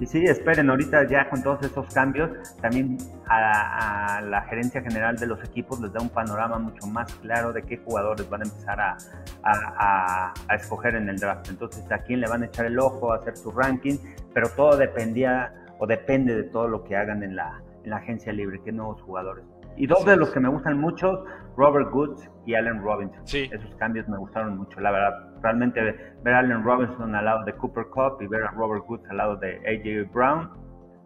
Y 0.00 0.06
sí, 0.06 0.24
esperen, 0.24 0.70
ahorita 0.70 1.06
ya 1.06 1.30
con 1.30 1.40
todos 1.40 1.62
estos 1.62 1.92
cambios, 1.94 2.30
también 2.60 2.98
a, 3.28 4.20
la 4.22 4.42
gerencia 4.42 4.82
general 4.82 5.16
de 5.16 5.26
los 5.26 5.44
equipos 5.44 5.78
les 5.80 5.92
da 5.92 6.00
un 6.00 6.08
panorama 6.08 6.58
mucho 6.58 6.88
más 6.88 7.14
claro 7.16 7.52
de 7.52 7.62
qué 7.62 7.76
jugadores 7.76 8.28
van 8.28 8.40
a 8.40 8.44
empezar 8.44 8.80
a, 8.80 8.96
a, 9.44 10.54
escoger 10.56 10.96
en 10.96 11.08
el 11.08 11.16
draft. 11.16 11.48
Entonces, 11.48 11.84
a 11.92 11.98
quién 11.98 12.20
le 12.20 12.28
van 12.28 12.42
a 12.42 12.46
echar 12.46 12.66
el 12.66 12.78
ojo, 12.80 13.12
a 13.12 13.18
hacer 13.18 13.36
su 13.36 13.52
ranking, 13.52 13.98
pero 14.34 14.48
todo 14.48 14.76
dependía 14.76 15.54
o 15.78 15.86
depende 15.86 16.34
de 16.34 16.42
todo 16.44 16.66
lo 16.66 16.82
que 16.82 16.96
hagan 16.96 17.22
en 17.22 17.36
la, 17.36 17.60
en 17.84 17.90
la 17.90 17.96
agencia 17.96 18.32
libre, 18.32 18.60
qué 18.64 18.72
nuevos 18.72 19.00
jugadores. 19.02 19.44
Y 19.76 19.86
dos 19.86 20.04
de 20.04 20.16
los 20.16 20.30
que 20.30 20.40
me 20.40 20.48
gustan 20.48 20.78
mucho, 20.78 21.24
Robert 21.56 21.92
Woods 21.92 22.28
y 22.44 22.54
Allen 22.54 22.82
Robinson. 22.82 23.26
Sí. 23.26 23.48
Esos 23.52 23.74
cambios 23.76 24.06
me 24.08 24.18
gustaron 24.18 24.58
mucho, 24.58 24.80
la 24.80 24.90
verdad. 24.90 25.40
Realmente 25.42 25.80
ver 26.22 26.34
a 26.34 26.40
Allen 26.40 26.62
Robinson 26.64 27.14
al 27.14 27.24
lado 27.24 27.44
de 27.44 27.54
Cooper 27.54 27.86
Cup 27.86 28.20
y 28.20 28.26
ver 28.26 28.42
a 28.42 28.50
Robert 28.50 28.84
Woods 28.88 29.08
al 29.08 29.16
lado 29.16 29.36
de 29.36 29.56
AJ 29.66 30.12
Brown, 30.12 30.50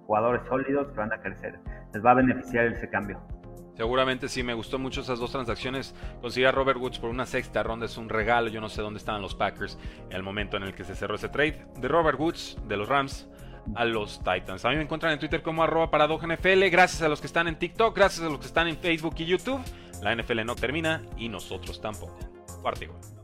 jugadores 0.07 0.43
sólidos 0.49 0.89
que 0.89 0.97
van 0.97 1.13
a 1.13 1.21
crecer. 1.21 1.59
Les 1.93 2.05
va 2.05 2.13
a 2.13 2.15
beneficiar 2.15 2.67
ese 2.67 2.89
cambio. 2.89 3.21
Seguramente 3.77 4.29
sí, 4.29 4.45
me 4.45 4.55
gustó 4.55 4.79
mucho 4.79 5.01
esas 5.01 5.19
dos 5.19 5.33
transacciones. 5.33 5.95
Conseguir 6.21 6.47
a 6.47 6.53
Robert 6.53 6.79
Woods 6.79 7.01
por 7.01 7.11
una 7.11 7.27
sexta 7.27 7.63
ronda 7.65 7.87
es 7.87 7.99
un 7.99 8.09
regalo. 8.09 8.49
Yo 8.49 8.61
no 8.61 8.69
sé 8.69 8.83
dónde 8.83 8.99
estaban 8.99 9.21
los 9.21 9.35
Packers 9.35 9.79
en 10.11 10.17
el 10.17 10.23
momento 10.23 10.57
en 10.57 10.63
el 10.63 10.75
que 10.75 10.85
se 10.85 10.95
cerró 10.95 11.17
ese 11.17 11.29
trade. 11.29 11.67
De 11.81 11.89
Robert 11.89 12.19
Woods, 12.19 12.57
de 12.69 12.77
los 12.77 12.89
Rams, 12.89 13.29
a 13.75 13.85
los 13.85 14.19
Titans. 14.19 14.65
A 14.65 14.71
mí 14.71 14.77
me 14.77 14.83
encuentran 14.83 15.13
en 15.13 15.19
Twitter 15.19 15.43
como 15.43 15.63
arroba 15.63 15.91
NFL. 15.91 16.69
Gracias 16.71 17.03
a 17.03 17.09
los 17.09 17.21
que 17.21 17.27
están 17.27 17.49
en 17.49 17.59
TikTok, 17.59 17.97
gracias 17.97 18.27
a 18.27 18.31
los 18.31 18.39
que 18.39 18.47
están 18.47 18.69
en 18.69 18.77
Facebook 18.77 19.15
y 19.19 19.25
YouTube. 19.25 19.61
La 20.03 20.15
NFL 20.15 20.45
no 20.45 20.55
termina 20.55 21.03
y 21.17 21.29
nosotros 21.29 21.81
tampoco. 21.81 22.19
Cuarto 22.63 23.24